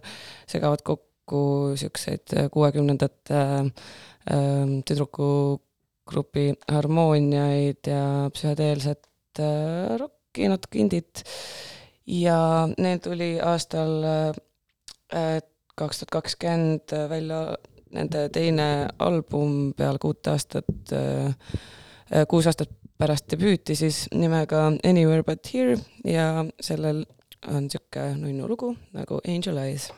[0.49, 3.71] segavad kokku siukseid kuuekümnendate äh,
[4.29, 9.09] äh, tüdrukugrupi harmooniaid ja psühhedeelset
[9.41, 11.23] äh, rokki, natuke indit.
[12.07, 15.41] Ja neil tuli aastal äh,
[15.77, 17.57] kaks tuhat kakskümmend välja
[17.93, 20.91] nende teine album peale kuut aastat,
[22.27, 27.05] kuus aastat pärast debüüti siis nimega Anywhere but here ja sellel
[27.47, 29.91] on sihuke nunnu lugu nagu Angel Eyes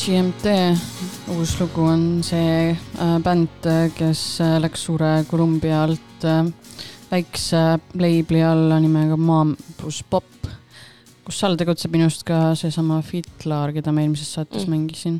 [0.00, 0.52] MGMT
[1.34, 6.46] uus lugu on see äh, bänd, kes äh, läks suure Columbia alt äh,
[7.10, 7.60] väikse
[8.00, 10.48] label'i alla nimega Mambus Pop,
[11.26, 14.72] kus all tegutseb minu arust ka seesama Fitlar, keda ma eelmises saates Mm.
[14.72, 15.18] mängisin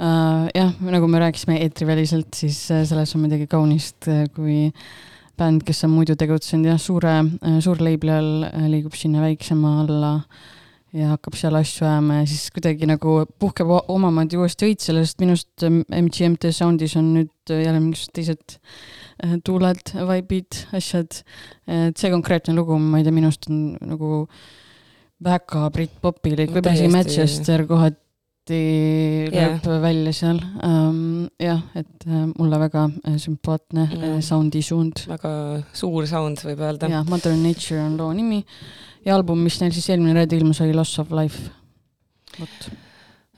[0.00, 0.48] äh,.
[0.54, 4.70] jah, nagu me rääkisime eetriväliselt, siis äh, selles on midagi kaunist, kui
[5.36, 7.18] bänd, kes on muidu tegutsenud jah, suure,
[7.60, 10.14] suure label'i all, liigub sinna väiksema alla
[10.96, 15.36] ja hakkab seal asju ajama ja siis kuidagi nagu puhkeb omamoodi uuesti õit sellest, minu
[15.36, 21.22] arust ähm, MGMT Soundis on nüüd jälle mingisugused teised äh, tuuled, vibe'id, asjad.
[21.70, 24.26] et see konkreetne lugu, ma ei tea, minu arust on nagu
[25.20, 26.94] väga britpopilik, võib-olla isegi.
[26.94, 28.09] Manchester kohati
[29.30, 29.56] Jah.
[29.62, 31.28] lööb välja seal um,.
[31.40, 34.04] jah, et äh, mulle väga äh, sümpaatne Jah.
[34.10, 35.04] äh, soundi suund.
[35.10, 35.32] väga
[35.76, 36.90] suur sound, võib öelda.
[36.90, 38.42] jah, Mother Nature on loo nimi
[39.06, 41.50] ja album, mis neil siis eelmine reede ilmus, oli Loss of Life.
[42.38, 42.70] vot.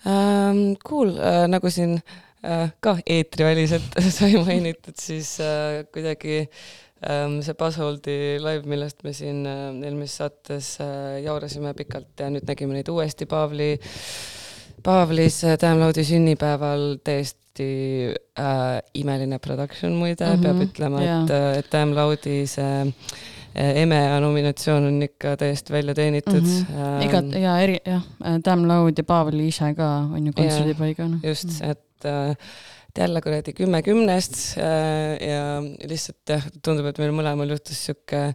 [0.02, 1.98] Ähm, cool äh,, nagu siin
[2.42, 6.40] äh, ka eetriväliselt sai mainitud, siis äh, kuidagi
[7.06, 10.76] ähm, see Buzzholdi live, millest me siin eelmises saates
[11.22, 13.76] jaurasime pikalt ja nüüd nägime neid uuesti Paavli,
[14.82, 17.66] Paavlis äh, Damn-Loudi sünnipäeval täiesti
[18.38, 21.22] äh, imeline production muide mm, Mhm, -hmm, peab ütlema jaa.
[21.24, 22.64] et, et Damn-Loudi see
[23.54, 26.66] äh, EMEA nominatsioon on ikka täiesti välja teenitud Mhm.
[26.68, 26.76] mm.
[26.76, 27.06] -hmm.
[27.06, 28.02] igat ja eri jah,
[28.44, 31.20] Damn Loud ja Paavli ise ka on ju kontserdipaigana.
[31.22, 32.30] just, et äh,
[32.92, 38.34] et jälle kuradi kümme kümnest äh, ja lihtsalt jah, tundub, et meil mõlemal juhtus sihuke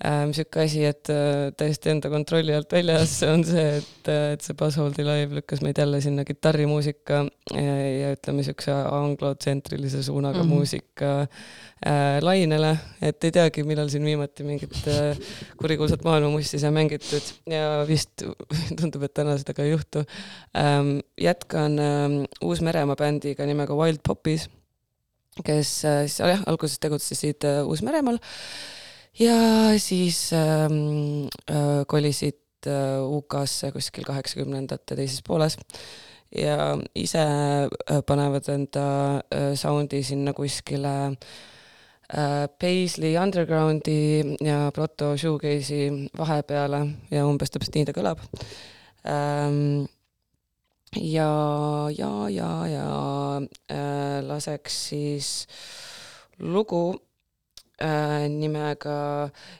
[0.00, 5.04] niisugune asi, et äh, täiesti enda kontrolli alt väljas on see, et, et see Buzzholdi
[5.04, 7.18] live lükkas meid jälle sinna kitarrimuusika
[7.52, 10.46] ja, ja ütleme niisuguse anglotsentrilise suunaga mm.
[10.46, 10.54] -hmm.
[10.54, 12.72] muusika äh, lainele,
[13.02, 15.20] et ei teagi, millal siin viimati mingit äh,
[15.60, 18.24] kurikuulsat maailmamussi sai mängitud ja vist
[18.80, 20.04] tundub, et täna seda ka ei juhtu
[20.56, 20.98] ähm,.
[21.20, 24.48] jätkan ähm, Uus-Meremaa bändiga nimega Wild Poppies,
[25.44, 28.16] kes äh, siis jah, alguses tegutsesid äh, Uus-Meremaal
[29.18, 35.58] ja siis ähm, äh, kolisid äh, UK-sse kuskil kaheksakümnendate teises pooles
[36.30, 41.16] ja ise äh, panevad enda äh, sound'i sinna kuskile
[42.08, 48.22] äh, Paisley Undergroundi ja Proto Shoegaze'i vahepeale ja umbes täpselt nii ta kõlab
[49.08, 49.88] ähm,.
[50.94, 52.88] ja, ja, ja, ja
[53.70, 55.30] äh, laseks siis
[56.38, 57.09] lugu
[57.82, 58.96] äh, nimega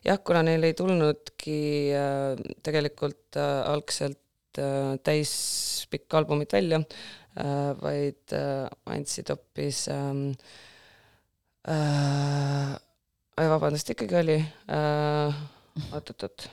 [0.04, 1.60] jah, kuna neil ei tulnudki
[1.96, 6.82] äh, tegelikult äh, algselt äh, täispikka albumit välja
[7.36, 10.30] äh,, vaid äh, andsid hoopis ähm,
[11.66, 12.78] äh,,
[13.40, 14.38] vabandust, ikkagi oli
[14.68, 15.42] äh,,
[15.94, 16.48] oot-oot-oot.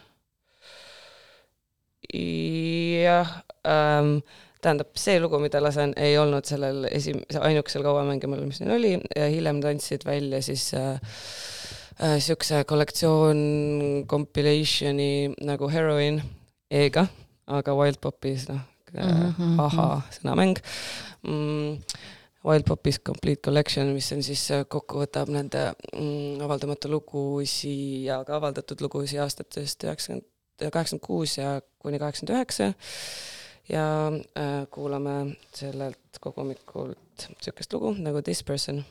[2.07, 4.21] jah ähm,,
[4.61, 9.27] tähendab, see lugu, mida lasen, ei olnud sellel esim-, ainukesel kauamängimal, mis neil oli ja
[9.31, 10.97] hiljem ta andsid välja siis äh,
[12.01, 13.43] äh, siukse kollektsioon
[14.07, 16.21] compilation'i nagu Heroin
[16.71, 17.07] E-ga,
[17.47, 18.65] aga Wild Popis noh
[18.95, 20.59] Mhm, ahhaa sõnamäng
[21.27, 21.81] mm,.
[22.47, 28.21] Wild Popis Complete Collection, mis on siis äh, kokku võtab nende mm, avaldamata lugusid ja
[28.23, 30.23] ka avaldatud lugusid aastatest üheksakümmend,
[30.61, 32.71] kaheksakümmend kuus ja kuni kaheksakümmend üheksa.
[33.67, 33.87] ja
[34.39, 38.85] äh, kuulame sellelt kogumikult niisugust lugu nagu This Person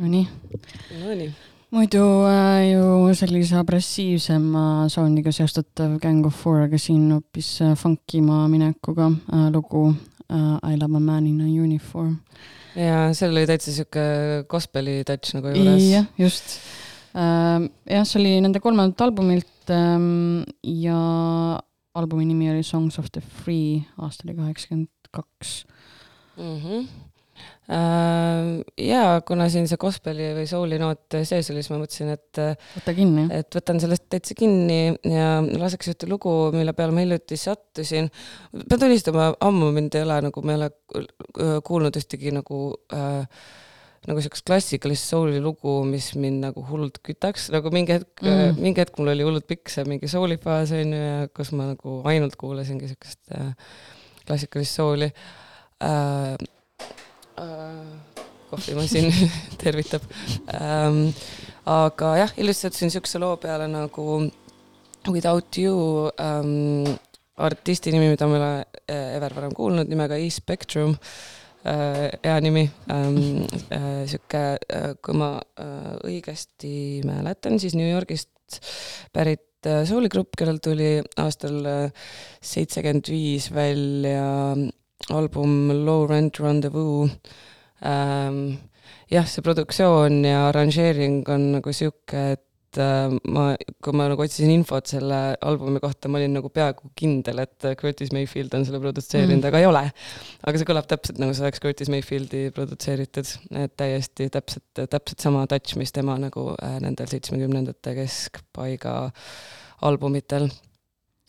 [0.00, 0.24] Nonii,
[0.96, 1.28] Nonii,
[1.76, 8.46] muidu äh, ju sellise agressiivsema soundiga seostatav Gang of Four, aga siin hoopis äh, funkima
[8.48, 12.16] minekuga äh, lugu äh, I love a man in a uniform.
[12.72, 14.06] ja seal oli täitsa sihuke
[14.48, 15.84] gospel'i touch nagu juures.
[15.90, 16.56] jah, just.
[17.12, 20.96] jah, see oli nende kolmandalt albumilt ähm, ja
[21.92, 25.58] albumi nimi oli Songs of the Free, aasta oli kaheksakümmend kaks.
[27.70, 28.48] Äh,
[28.82, 32.42] ja kuna siin see gospel'i või soul'i noot sees oli, siis ma mõtlesin, et,
[32.74, 33.28] võta kinni.
[33.36, 38.10] et võtan sellest täitsa kinni ja laseks ühte lugu, mille peale ma hiljuti sattusin.
[38.66, 42.62] pean tunnistama, ammu mind ei ole nagu, ma ei ole kuulnud ühtegi nagu
[42.96, 43.42] äh,
[44.08, 48.22] nagu siukest klassikalist soul'i lugu, mis mind nagu hullult kütaks, nagu mingi hetk.
[48.24, 51.70] Mm., mingi hetk mul oli hullult pikk see mingi soul'i faas onju ja kus ma
[51.74, 53.52] nagu ainult kuulasingi siukest äh,
[54.24, 55.10] klassikalist soul'i
[55.84, 56.34] äh,.
[57.40, 59.14] Äh, kohvimasin
[59.62, 60.02] tervitab
[60.52, 61.12] ähm,.
[61.64, 64.26] aga jah, ilustatasin siukse loo peale nagu
[65.08, 66.84] Without you ähm,
[67.40, 68.50] artisti nimi, mida ma ei ole
[68.84, 70.92] äh, ever varem kuulnud, nimega E-Spectrum
[71.64, 72.10] äh,.
[72.24, 76.74] hea nimi ähm, äh,, sihuke äh,, kui ma äh, õigesti
[77.08, 78.60] mäletan, siis New Yorgist
[79.14, 81.62] pärit äh, soolgrupp, kellel tuli aastal
[82.52, 84.28] seitsekümmend viis välja
[85.16, 87.10] album Low Rent Rendezvous
[87.86, 88.58] ähm,.
[89.10, 93.48] jah, see produktsioon ja arranžeering on nagu sihuke, et äh, ma,
[93.82, 98.12] kui ma nagu otsisin infot selle albumi kohta, ma olin nagu peaaegu kindel, et Curtis
[98.14, 99.48] Mayfield on selle produtseerinud Mm.
[99.50, 99.82] aga ei ole.
[100.46, 103.34] aga see kõlab täpselt nagu see oleks Curtis Mayfieldi produtseeritud,
[103.64, 108.96] et täiesti täpselt, täpselt sama touch, mis tema nagu äh, nendel seitsmekümnendate keskpaiga
[109.82, 110.50] albumitel.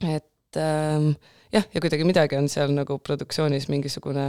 [0.02, 1.14] et ähm,
[1.53, 4.28] jah, ja kuidagi midagi on seal nagu produktsioonis mingisugune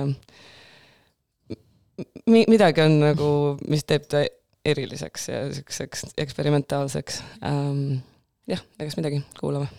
[2.27, 3.33] mi-, midagi on nagu,
[3.69, 4.25] mis teeb ta
[4.65, 8.03] eriliseks ja siukseks eksperimentaalseks ähm,.
[8.51, 9.71] jah, egas midagi, kuulame.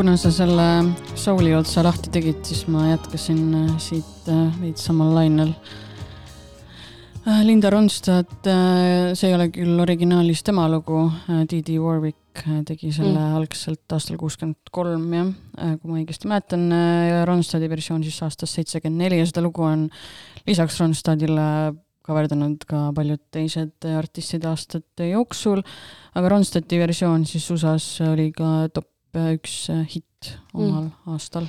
[0.00, 0.64] Kuna sa selle
[1.12, 5.50] souli otsa lahti tegid, siis ma jätkasin äh, siit äh, veits samal lainel.
[7.44, 11.02] Linda Ronstadt, see ei ole küll originaalis tema lugu,
[11.50, 13.34] Didi Warwick äh, tegi selle Mm.
[13.42, 15.28] algselt aastal kuuskümmend kolm jah,
[15.82, 16.64] kui ma õigesti mäletan,
[17.28, 19.90] Ronstadti versioon siis aastast seitsekümmend neli ja seda lugu on
[20.48, 21.74] lisaks Ronstadile
[22.08, 25.60] kaverdanud ka paljud teised artistid aastate jooksul,
[26.16, 29.54] aga Ronstadti versioon siis USA-s oli ka top üks
[29.90, 31.14] hitt omal mm.
[31.14, 31.46] aastal.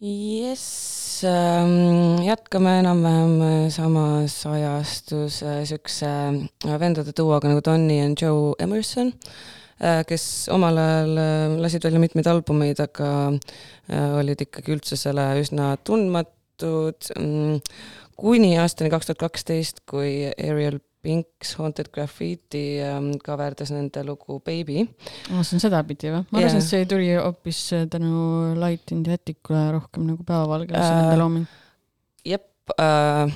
[0.00, 1.22] jess,
[2.24, 9.12] jätkame enam-vähem samas ajastus äh, siukse äh, vendade duoga nagu Donny and Joe Emerson,
[9.78, 13.10] kes omal ajal äh, lasid välja mitmeid albumeid, aga
[13.90, 17.60] äh, olid ikkagi üldsusele üsna tundmatud mm,
[18.18, 24.84] kuni aastani kaks tuhat kaksteist, kui Ariel Pinks Haunted Graffiti ähm, kaverdas nende lugu Baby.
[24.84, 26.26] ma mõtlesin sedapidi või?
[26.28, 26.50] ma Jaa.
[26.50, 27.62] arvasin, et see tuli hoopis
[27.92, 28.26] tänu
[28.60, 31.48] Light in the Atticule rohkem nagu päevavalgele see Äh, nende looming
[32.28, 33.32] jep äh,,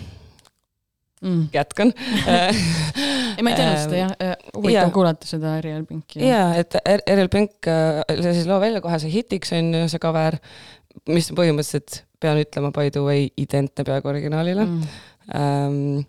[1.23, 1.49] mm..
[1.55, 1.93] jätkan
[3.37, 4.15] ei, ma ei teadnud seda jah,
[4.57, 4.95] huvitav jaa.
[4.95, 6.23] kuulata seda Ariel Pinki.
[6.27, 10.39] ja et Erel Pink äh, lasis loo välja kohe see hitiks on ju see cover,
[11.09, 15.05] mis on põhimõtteliselt, pean ütlema by the way, identne peaaegu originaalile mm..
[15.39, 16.09] ähm,.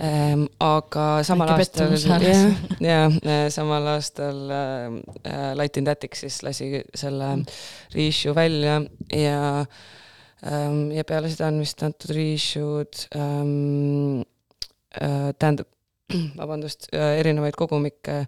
[0.00, 2.30] Ähm, aga samal Väike aastal
[2.80, 7.44] jah, ja sama aastal äh, Light in Static siis lasi selle
[7.92, 8.78] reissue välja
[9.12, 9.66] ja
[10.48, 14.22] ähm, ja peale seda on vist antud reissue'd ähm,
[14.96, 15.68] äh, tähendab,
[16.40, 18.22] vabandust äh,, erinevaid kogumikke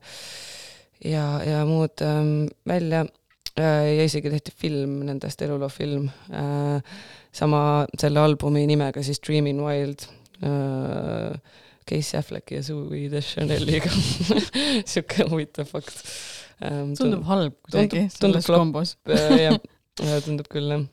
[1.00, 3.06] ja, ja muud ähm, välja
[3.56, 6.82] ja isegi tehti film nendest, eluloofilm äh,.
[7.32, 10.04] sama selle albumi nimega siis Dreamin' Wild.
[11.84, 13.92] Casey Afflecki ja Zooey Deschanel'iga
[14.90, 15.94] sihuke huvitav fakt
[16.64, 16.94] ähm,.
[16.98, 18.96] tundub halb kuidagi selles kombos.
[19.06, 19.58] jah,
[20.24, 20.84] tundub küll jah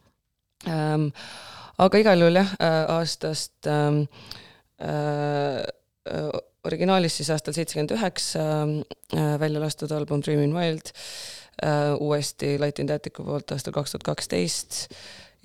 [0.68, 1.10] ähm,.
[1.82, 2.56] aga igal juhul jah,
[3.00, 4.04] aastast ähm,
[4.82, 6.30] äh, äh,
[6.68, 8.46] originaalis siis aastal seitsekümmend üheksa
[9.16, 10.92] äh, välja lastud album Dreamin' Wild
[11.64, 14.84] äh,, uuesti Light in Staticu poolt aastal kaks tuhat kaksteist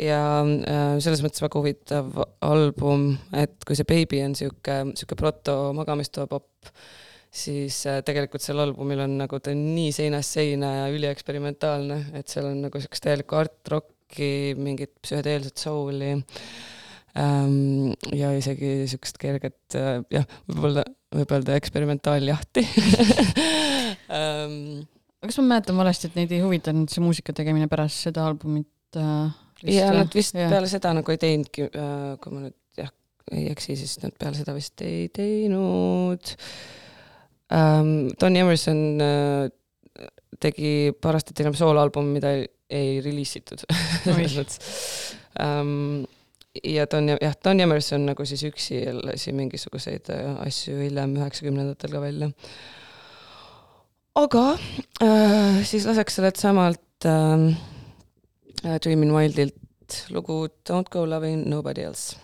[0.01, 5.57] ja äh, selles mõttes väga huvitav album, et kui see Baby on sihuke, sihuke proto
[5.77, 6.71] magamistoa popp,
[7.33, 12.33] siis äh, tegelikult sel albumil on nagu ta on nii seinast seina ja ülieksperimentaalne, et
[12.33, 19.79] seal on nagu siukest täielikku art rocki, mingit psühhedeelset soul'i ähm, ja isegi siukest kerget
[19.81, 20.85] äh, jah, võib-olla,
[21.17, 22.67] võib öelda eksperimentaaljahti
[24.19, 24.61] ähm,
[25.25, 29.33] kas ma mäletan valesti, et neid ei huvitanud see muusika tegemine pärast seda albumit äh,?
[29.65, 30.51] Ja nad vist Jah.
[30.53, 31.69] peale seda nagu ei teinudki,
[32.23, 32.91] kui ma nüüd jah,
[33.33, 36.35] ei eksi, siis nad peale seda vist ei teinud
[37.55, 38.11] ähm,.
[38.19, 40.09] Tony Emerson äh,
[40.43, 43.65] tegi paar aastat hiljem soolalbumi, mida ei, ei reliisitud
[44.05, 44.61] selles mõttes
[45.43, 46.05] ähm,.
[46.63, 52.03] ja Don, jah, Don Emerson nagu siis üksi lasi mingisuguseid äh, asju hiljem üheksakümnendatel ka
[52.05, 52.31] välja.
[54.21, 54.45] aga
[55.05, 57.75] äh, siis laseks sellelt samalt äh, äh,
[58.63, 62.17] Dreamin' Wildilt lugu Don't go loving nobody else.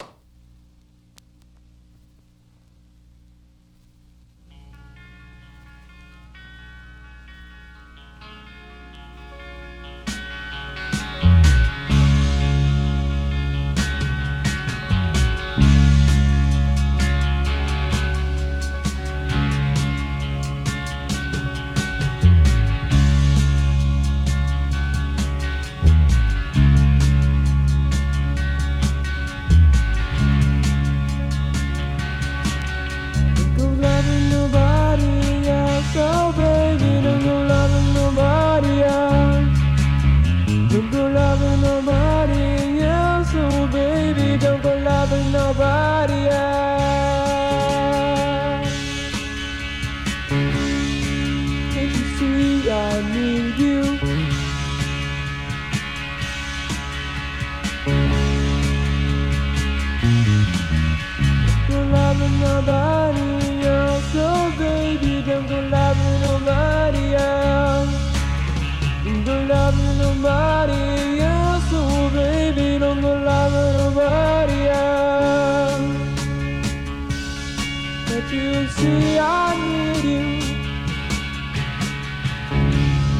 [79.22, 80.26] I need you.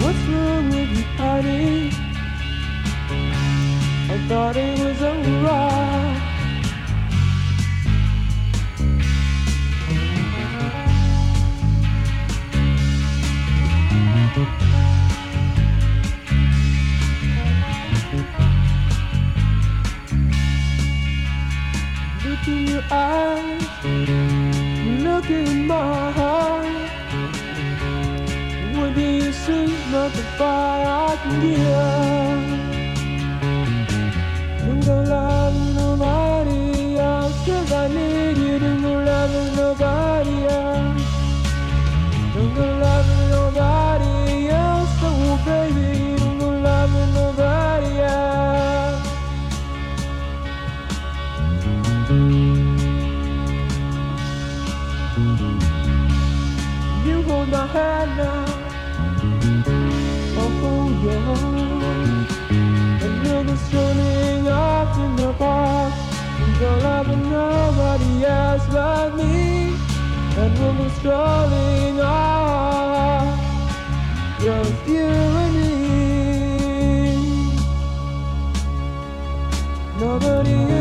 [0.03, 1.93] What's wrong with you, honey?
[4.11, 6.19] I thought it was alright.
[22.25, 23.62] Look in your eyes
[25.13, 26.67] look in my heart.
[28.75, 29.67] What do you see?
[29.91, 32.49] Nothing fire I can give.
[34.87, 38.59] Don't love nobody else, cause I need you.
[38.65, 41.05] Don't go love nobody else.
[42.35, 43.82] Don't love nobody
[57.73, 58.45] You hold my hand now.
[60.39, 62.31] I'll hold yours.
[63.03, 65.95] And you're the strolling off in the park.
[66.41, 69.75] And don't love nobody else but me.
[70.37, 73.39] And we'll go strolling off.
[74.41, 75.73] Just you and me.
[79.99, 80.72] Nobody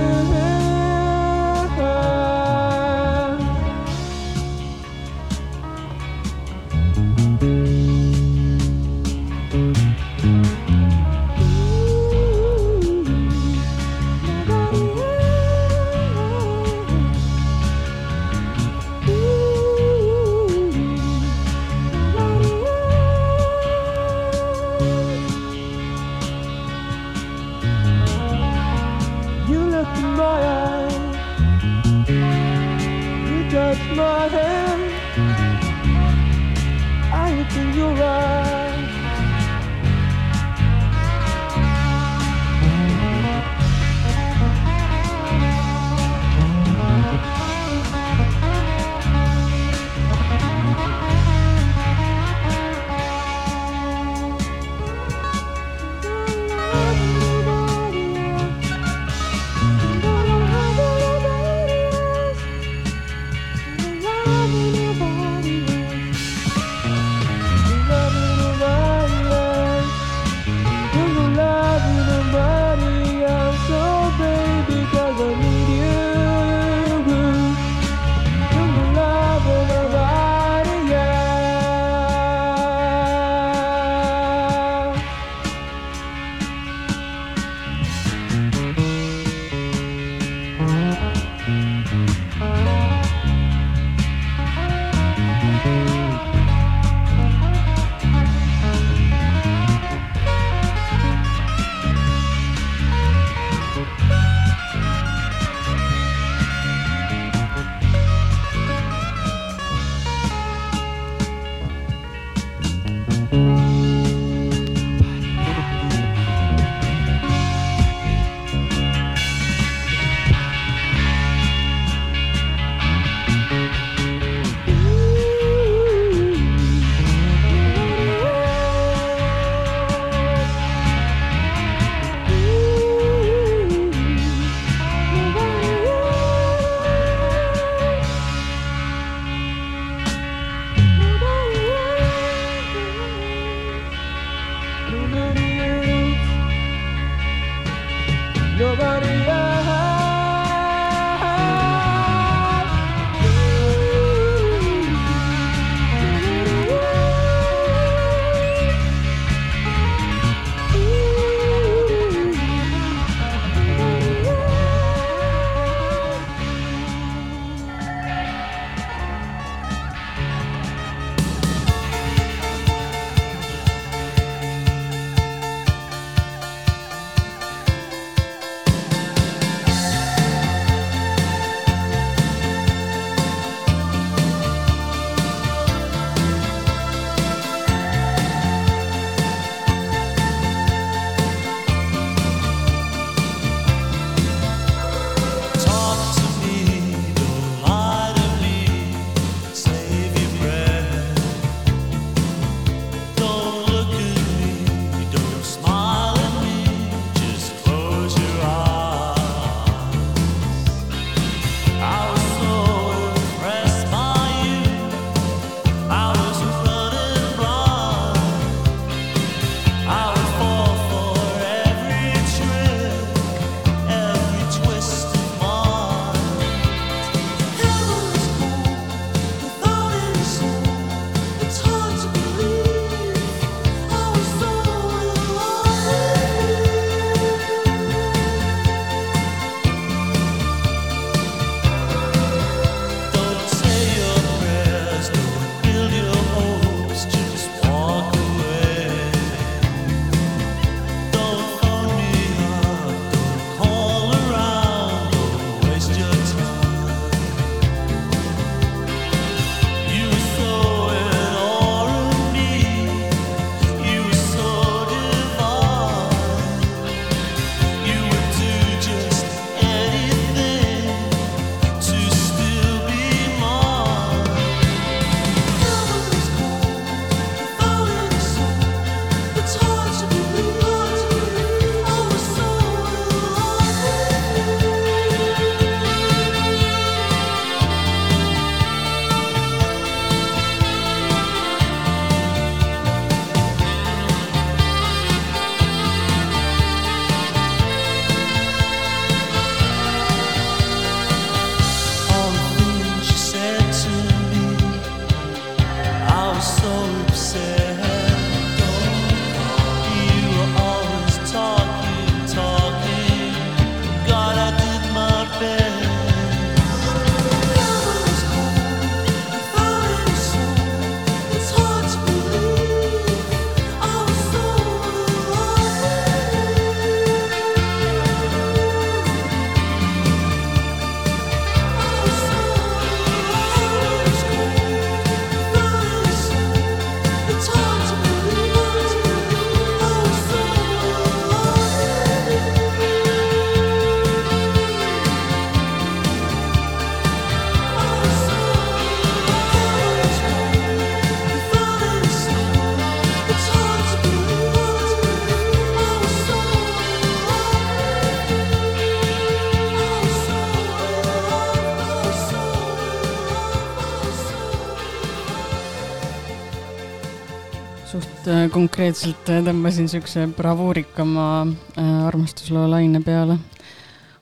[368.50, 373.38] konkreetselt tõmbasin siukse bravuurikama äh, armastusloo laine peale.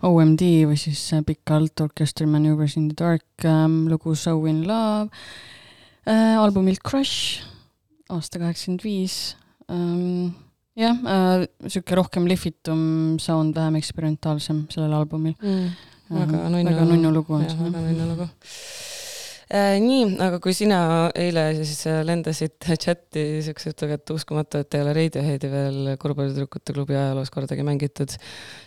[0.06, 5.10] OMD või siis äh, pikalt Orchestra Maneuvers in the Dark ähm, lugu So in Love
[6.08, 7.44] äh, albumilt Crush
[8.10, 9.36] aasta kaheksakümmend viis
[9.70, 10.32] ähm,
[10.80, 10.96] jah
[11.68, 15.72] sihuke rohkem lihvitum sound, vähem eksperimentaalsem sellel albumil mm.
[16.10, 17.58] Väga nunnu väga nunnu lugu on see.
[17.58, 18.30] väga nunnu lugu.
[19.50, 20.80] Nii, aga kui sina
[21.18, 26.76] eile siis äh, lendasid chati siukse jutuga, et uskumatu, et ei ole Radioheadi veel Kurbalitüdrukute
[26.76, 28.14] klubi ajaloos kordagi mängitud,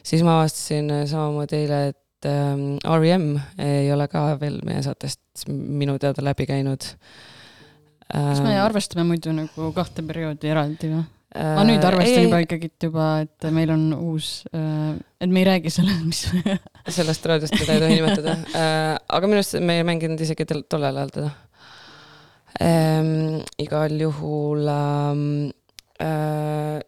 [0.03, 3.29] siis ma avastasin äh, samamoodi eile, et ähm, R.E.M
[3.63, 6.91] ei ole ka veel meie saatest minu teada läbi käinud.
[8.11, 11.07] kas me Ähm, arvestame muidu nagu kahte perioodi eraldi või?
[11.33, 15.49] Ma nüüd arvestan ei, juba ikkagi juba, et meil on uus äh,, et me ei
[15.49, 16.27] räägi sellest, mis
[16.99, 18.99] sellest raadiost, mida ei tohi nimetada äh,.
[19.09, 21.31] aga minu arust me ei mänginud isegi tollel ajal teda
[22.61, 23.41] ähm,.
[23.65, 25.25] igal juhul ähm,
[26.03, 26.81] äh,.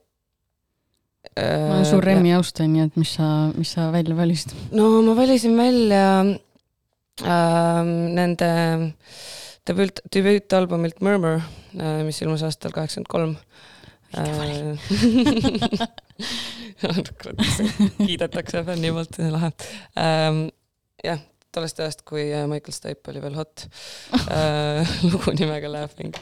[1.34, 4.52] ma olen suur Remmi austaja, nii et mis sa, mis sa välja valisid?
[4.76, 8.52] no ma valisin välja ähm, nende
[9.68, 13.36] debüüt, debüütalbumilt Murmur äh,, mis ilmus aastal kaheksakümmend kolm.
[14.14, 14.78] Äh,
[18.06, 19.50] kiidetakse fänni poolt, lahe
[19.98, 20.48] ähm,.
[21.04, 21.18] jah,
[21.54, 23.66] tollest ajast, kui Michael Stipe oli veel hot
[24.28, 24.86] äh.
[25.10, 26.14] lugu nimega Laughing.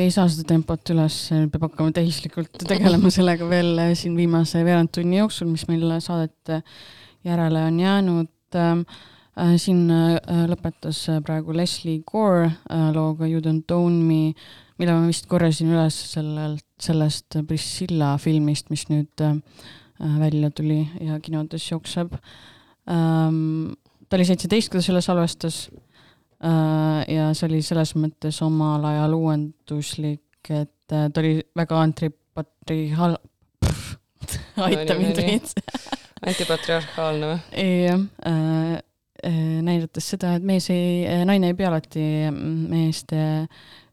[0.00, 1.14] Kuidagi ei saa seda tempot üles,
[1.52, 6.60] peab hakkama tehislikult tegelema sellega veel äh, siin viimase veerand tunni jooksul, mis meil saadet
[7.26, 8.84] järele on jäänud ähm,.
[9.38, 10.18] Äh, siin äh,
[10.50, 12.50] lõpetas äh, praegu Leslie Gore
[12.92, 14.34] looga You don't own me,
[14.76, 19.22] mille ma vist korjasin üles sellelt, sellest Priscilla filmist, mis nüüd
[20.00, 22.18] välja tuli ja kinodes jookseb
[22.90, 23.78] ähm,.
[24.08, 25.68] ta oli seitseteist, kui ta selle salvestas
[26.40, 33.18] ja see oli selles mõttes omal ajal uuenduslik, et äh, ta oli väga antipatriarhaal-,
[34.66, 35.54] aita mind veits.
[36.26, 37.66] antipatriarhaalne või?
[37.86, 38.80] jah,
[39.66, 43.24] näidates seda, et mees ei, naine ei pea alati mm, meeste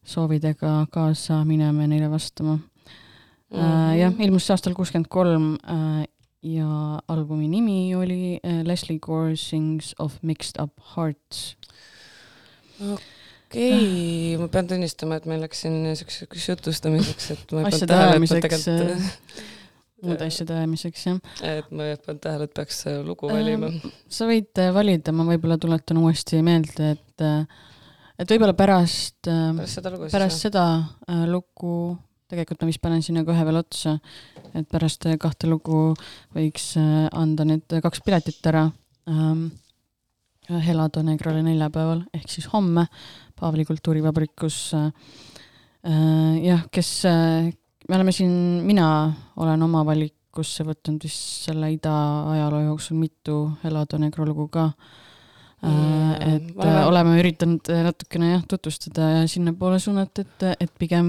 [0.08, 3.58] soovidega kaasa minema ja neile vastama mm.
[3.58, 3.98] -hmm.
[4.00, 5.58] jah, ilmus see aastal kuuskümmend kolm
[6.44, 11.58] ja albumi nimi oli äh, Leslie Gore Sings of Mixed Up Hearts.
[12.78, 17.94] Okei okay,, ma pean tunnistama, et meil läks siin niisuguseks jutustamiseks, et ma ei pannud
[17.94, 19.46] tähele, et ma tegelikult,
[20.08, 21.40] muude asjade ajamiseks, jah.
[21.54, 23.72] et ma ei pannud tähele, et peaks äh, lugu valima.
[24.10, 27.66] sa võid äh, valida, ma võib-olla tuletan uuesti meelde, et äh,
[28.18, 30.66] et võib-olla pärast, pärast seda lugu pärast seda
[31.08, 31.76] äh, lugu,
[32.32, 33.98] tegelikult ma vist panen sinna kohe veel otsa,
[34.54, 35.92] et pärast äh, kahte lugu
[36.36, 38.68] võiks äh, anda need kaks piletit ära
[39.10, 39.50] ähm,
[40.50, 42.88] Helado Negrole neljapäeval ehk siis homme
[43.38, 44.92] Paavli kultuurivabrikus äh,.
[46.44, 47.50] Jah, kes äh,,
[47.88, 48.32] me oleme siin,
[48.68, 48.88] mina
[49.38, 51.94] olen oma valikusse võtnud vist selle ida
[52.34, 54.72] ajaloo jooksul mitu Helado Negro lugu ka
[55.62, 61.08] Mm, et äh, oleme üritanud natukene jah, tutvustada ja sinnapoole suunata, et, et pigem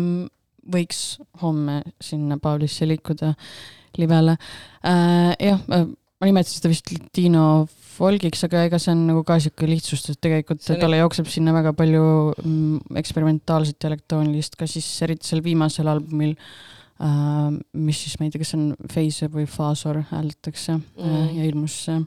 [0.73, 3.35] võiks homme sinna Pavlisse liikuda
[4.01, 4.39] livele
[4.81, 5.35] äh,.
[5.37, 7.45] jah, ma nimetasin seda vist Latino
[7.99, 11.53] folgiks, aga ega see on nagu ka sihuke lihtsustus, tegelikult See on- talle jookseb sinna
[11.57, 12.03] väga palju
[12.39, 16.37] mm, eksperimentaalset ja elektroonilist, ka siis eriti seal viimasel albumil
[17.03, 21.03] äh,, mis siis ma ei tea, kas see on Phaser või Phasor hääldatakse mm.
[21.03, 21.27] Mm.
[21.41, 21.99] ja ilmus see,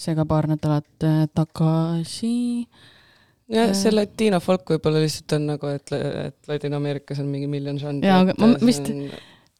[0.00, 2.34] see ka paar nädalat äh, tagasi.
[3.50, 3.96] jah, see Äh.
[3.96, 8.06] latino folk võib-olla lihtsalt on nagu, et, et Ladina-Ameerikas on mingi miljon žanri.
[8.08, 8.92] Jaa, aga ma vist-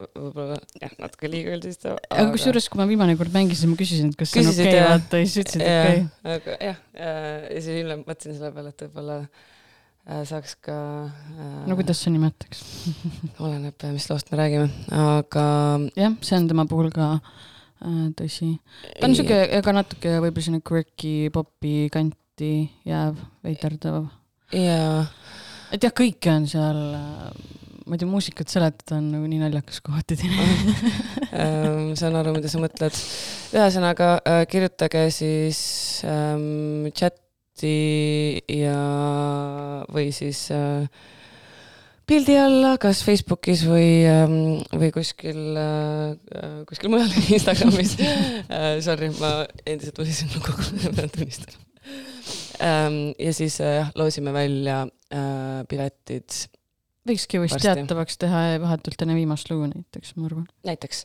[0.08, 2.16] võib-olla jah, natuke liiga üldistav aga....
[2.16, 4.82] aga kusjuures, kui ma viimane kord mängisin, ma küsisin, et kas see on okei okay,
[4.86, 6.02] vaata ja siis ütlesid okei.
[6.34, 10.78] aga jah, ja siis hiljem mõtlesin selle peale, et võib-olla äh, saaks ka
[11.10, 11.52] äh,.
[11.70, 12.64] no kuidas sa nimetaks
[13.44, 15.46] oleneb, mis loost me räägime, aga.
[15.98, 18.54] jah, see on tema puhul ka äh, tõsi.
[18.96, 22.54] ta on siuke ka natuke võib-olla selline quirky popi kanti
[22.88, 24.10] jääv veiderdav.
[24.56, 25.06] jaa.
[25.74, 27.58] et jah, kõike on seal äh,
[27.90, 30.44] ma ei tea, muusikat seletada on nagu nii naljakas kohati teine
[31.42, 32.98] ähm, saan aru, mida sa mõtled.
[33.50, 35.60] ühesõnaga äh, kirjutage siis
[36.06, 37.72] ähm, chati
[38.46, 38.76] ja,
[39.90, 40.86] või siis äh,
[42.06, 44.38] pildi alla, kas Facebookis või ähm,,
[44.70, 47.10] või kuskil äh,, äh kuskil mujal
[47.40, 48.78] Instagramis äh,.
[48.86, 51.58] Sorry, ma endiselt võlisin lugu, nagu pean tunnistama
[52.62, 53.02] ähm,.
[53.18, 56.38] ja siis jah äh,, loosime välja äh, piletid
[57.10, 57.74] võikski vist Varsti.
[57.82, 60.46] teatavaks teha vahetult enne viimast lugu näiteks, ma arvan.
[60.66, 61.04] näiteks.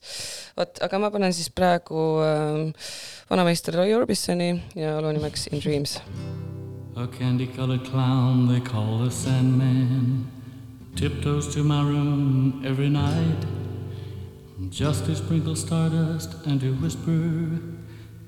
[0.58, 2.88] vot, aga ma panen siis praegu äh,
[3.30, 6.00] vanameister Roy Orbisoni ja loo nimeks In Dreams.
[6.95, 10.25] A candy colored clown they call the Sandman
[10.95, 13.45] tiptoes to my room every night
[14.69, 17.59] just to sprinkle stardust and to whisper,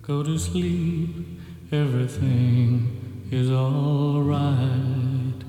[0.01, 1.09] go to sleep,
[1.71, 5.46] everything is alright.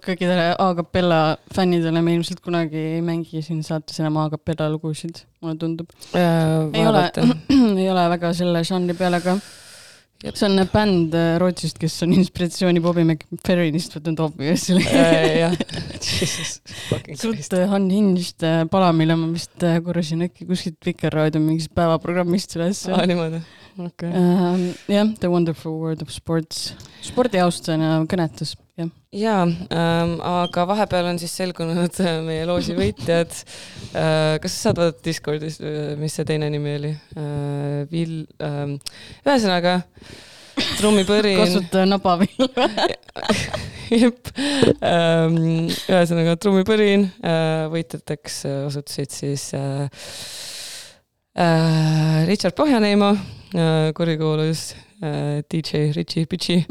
[0.08, 1.20] Kõikidele a capella
[1.54, 5.94] fännidele, me ilmselt kunagi ei mängi siin saates enam a capella lugusid, mulle tundub.
[6.16, 7.08] ei ole,
[7.82, 9.38] ei ole väga selle žanri peale ka.
[10.34, 14.82] see on bänd äh, Rootsist, kes on inspiratsiooni Bobby McFerrinist võtnud obviously.
[15.44, 15.54] jah,
[16.02, 22.58] suht äh, unhinged äh, pala, mille ma vist äh, korjasin äkki kuskilt Vikerraadio mingist päevaprogrammist
[22.58, 22.86] üles.
[22.90, 23.44] aa niimoodi,
[23.78, 24.10] okei.
[24.10, 26.72] Ähm, jah, The Wonderful World of Sports,
[27.12, 28.92] spordiaustajana kõnetas, jah.
[29.12, 34.38] jaa ähm,, aga vahepeal on siis selgunud äh, meie loosi võitjad äh,.
[34.44, 35.60] kas sa saad vaadata Discordis,
[36.00, 37.86] mis see teine nimi oli äh,?
[37.92, 38.78] Vill ähm,,
[39.26, 39.80] ühesõnaga
[40.78, 41.38] trummipõrin.
[41.44, 42.50] kasuta nabavill.
[44.02, 44.32] jep
[44.82, 49.88] ähm,, ühesõnaga trummipõrin äh,, võitjateks äh, osutusid siis äh,
[51.38, 56.66] äh, Richard Pohjaneimo äh,, kurikuulus äh, DJ Richie Pitchi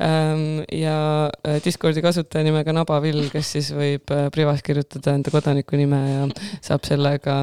[0.00, 5.76] ähm, ja äh, Discordi kasutaja nimega Nabavill, kes siis võib äh, privas kirjutada enda kodaniku
[5.76, 6.22] nime ja
[6.64, 7.36] saab sellega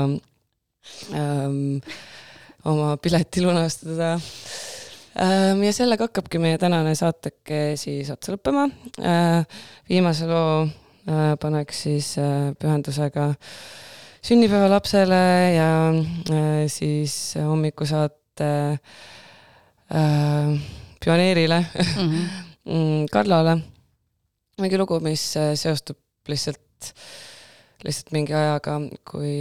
[1.14, 1.78] ähm,
[2.66, 4.16] oma pileti lunastada
[5.22, 5.62] ähm,.
[5.68, 8.66] ja sellega hakkabki meie tänane saateke siis otsa lõppema
[9.06, 9.46] äh,.
[9.90, 13.36] viimase loo äh, paneks siis äh, pühendusega
[14.24, 15.26] sünnipäevalapsele
[15.60, 18.80] ja äh, siis hommikusaate äh,
[21.04, 21.60] pioneerile
[22.70, 23.58] mm, Karlale.
[24.62, 26.00] mingi lugu, mis äh, seostub
[26.30, 26.92] lihtsalt,
[27.84, 29.36] lihtsalt mingi ajaga, kui,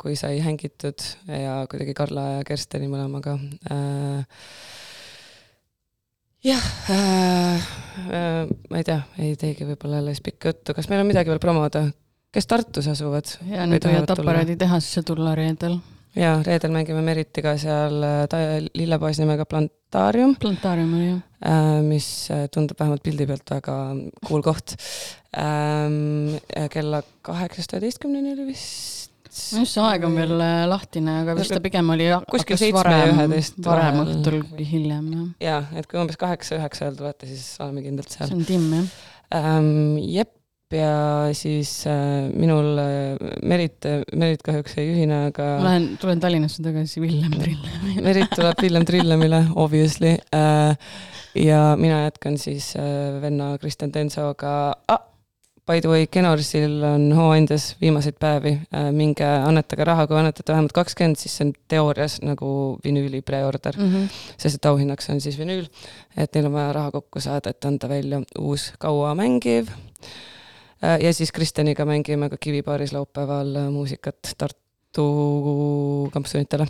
[0.00, 3.36] kui sai hängitud ja kuidagi Karla ja Kersteni mõlemaga
[3.70, 4.42] äh,
[6.44, 7.56] jah äh,,
[8.08, 11.42] äh, ma ei tea, ei teegi võib-olla alles pikka juttu, kas meil on midagi veel
[11.42, 11.88] promoda?
[12.34, 13.30] kes Tartus asuvad?
[13.50, 15.78] ja nüüd võivad aparaaditehasesse tulla reedel.
[16.18, 21.80] Ja reedel mängime Meritiga seal äh, lillepoes nimega Plantaarium, plantaarium oli jah.
[21.86, 23.78] mis äh, tundub vähemalt pildi pealt väga
[24.28, 24.76] cool koht.
[26.74, 29.12] kella kaheksast üheteistkümneni oli vist.
[29.28, 33.12] just see aeg on veel äh, lahtine, aga vist ta pigem oli Kuskil seitsme ja
[33.12, 35.28] üheteist varem õhtul kui hiljem jah.
[35.44, 38.40] ja, et kui umbes kaheksa-üheksa ajal tulete, siis oleme kindlalt seal see.
[38.40, 38.90] on timm jah.
[39.38, 40.00] ähm,.
[40.02, 40.34] jep,
[40.76, 46.62] ja siis äh, minul äh, Merit, Merit kahjuks ei ühine, aga ma lähen, tulen Tallinnasse
[46.64, 48.02] tagasi Villem Trillem.
[48.04, 50.76] Merit tuleb Villem Trillemile, obviously äh,.
[51.34, 55.04] ja mina jätkan siis äh, venna Kristjan Tensoga ah,.
[55.68, 60.72] By the way, Kenorsil on hooandjas viimaseid päevi äh,, minge annetage raha, kui annetate vähemalt
[60.76, 63.92] kakskümmend, siis see on teoorias nagu vinüüli preorder mm.
[63.92, 64.16] -hmm.
[64.36, 65.68] sest et auhinnaks on siis vinüül.
[66.16, 69.68] et neil on vaja raha kokku saada, et anda välja uus kaua mängiv
[70.82, 76.66] ja siis Kristjaniga mängime ka Kivipaaris laupäeval äh, muusikat Tartu kampsunitele.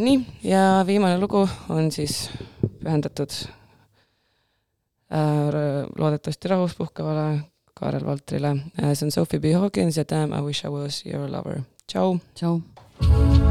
[0.00, 2.30] nii, ja viimane lugu on siis
[2.84, 3.30] pühendatud
[5.12, 5.50] äh,
[5.98, 7.40] loodetavasti rahus puhkavale
[7.74, 8.56] Kaarel Valtrile.
[8.94, 11.62] see on Sophie B Hawkins ja Damn I wish I was your lover.
[11.86, 12.18] tšau.
[12.34, 13.47] tšau.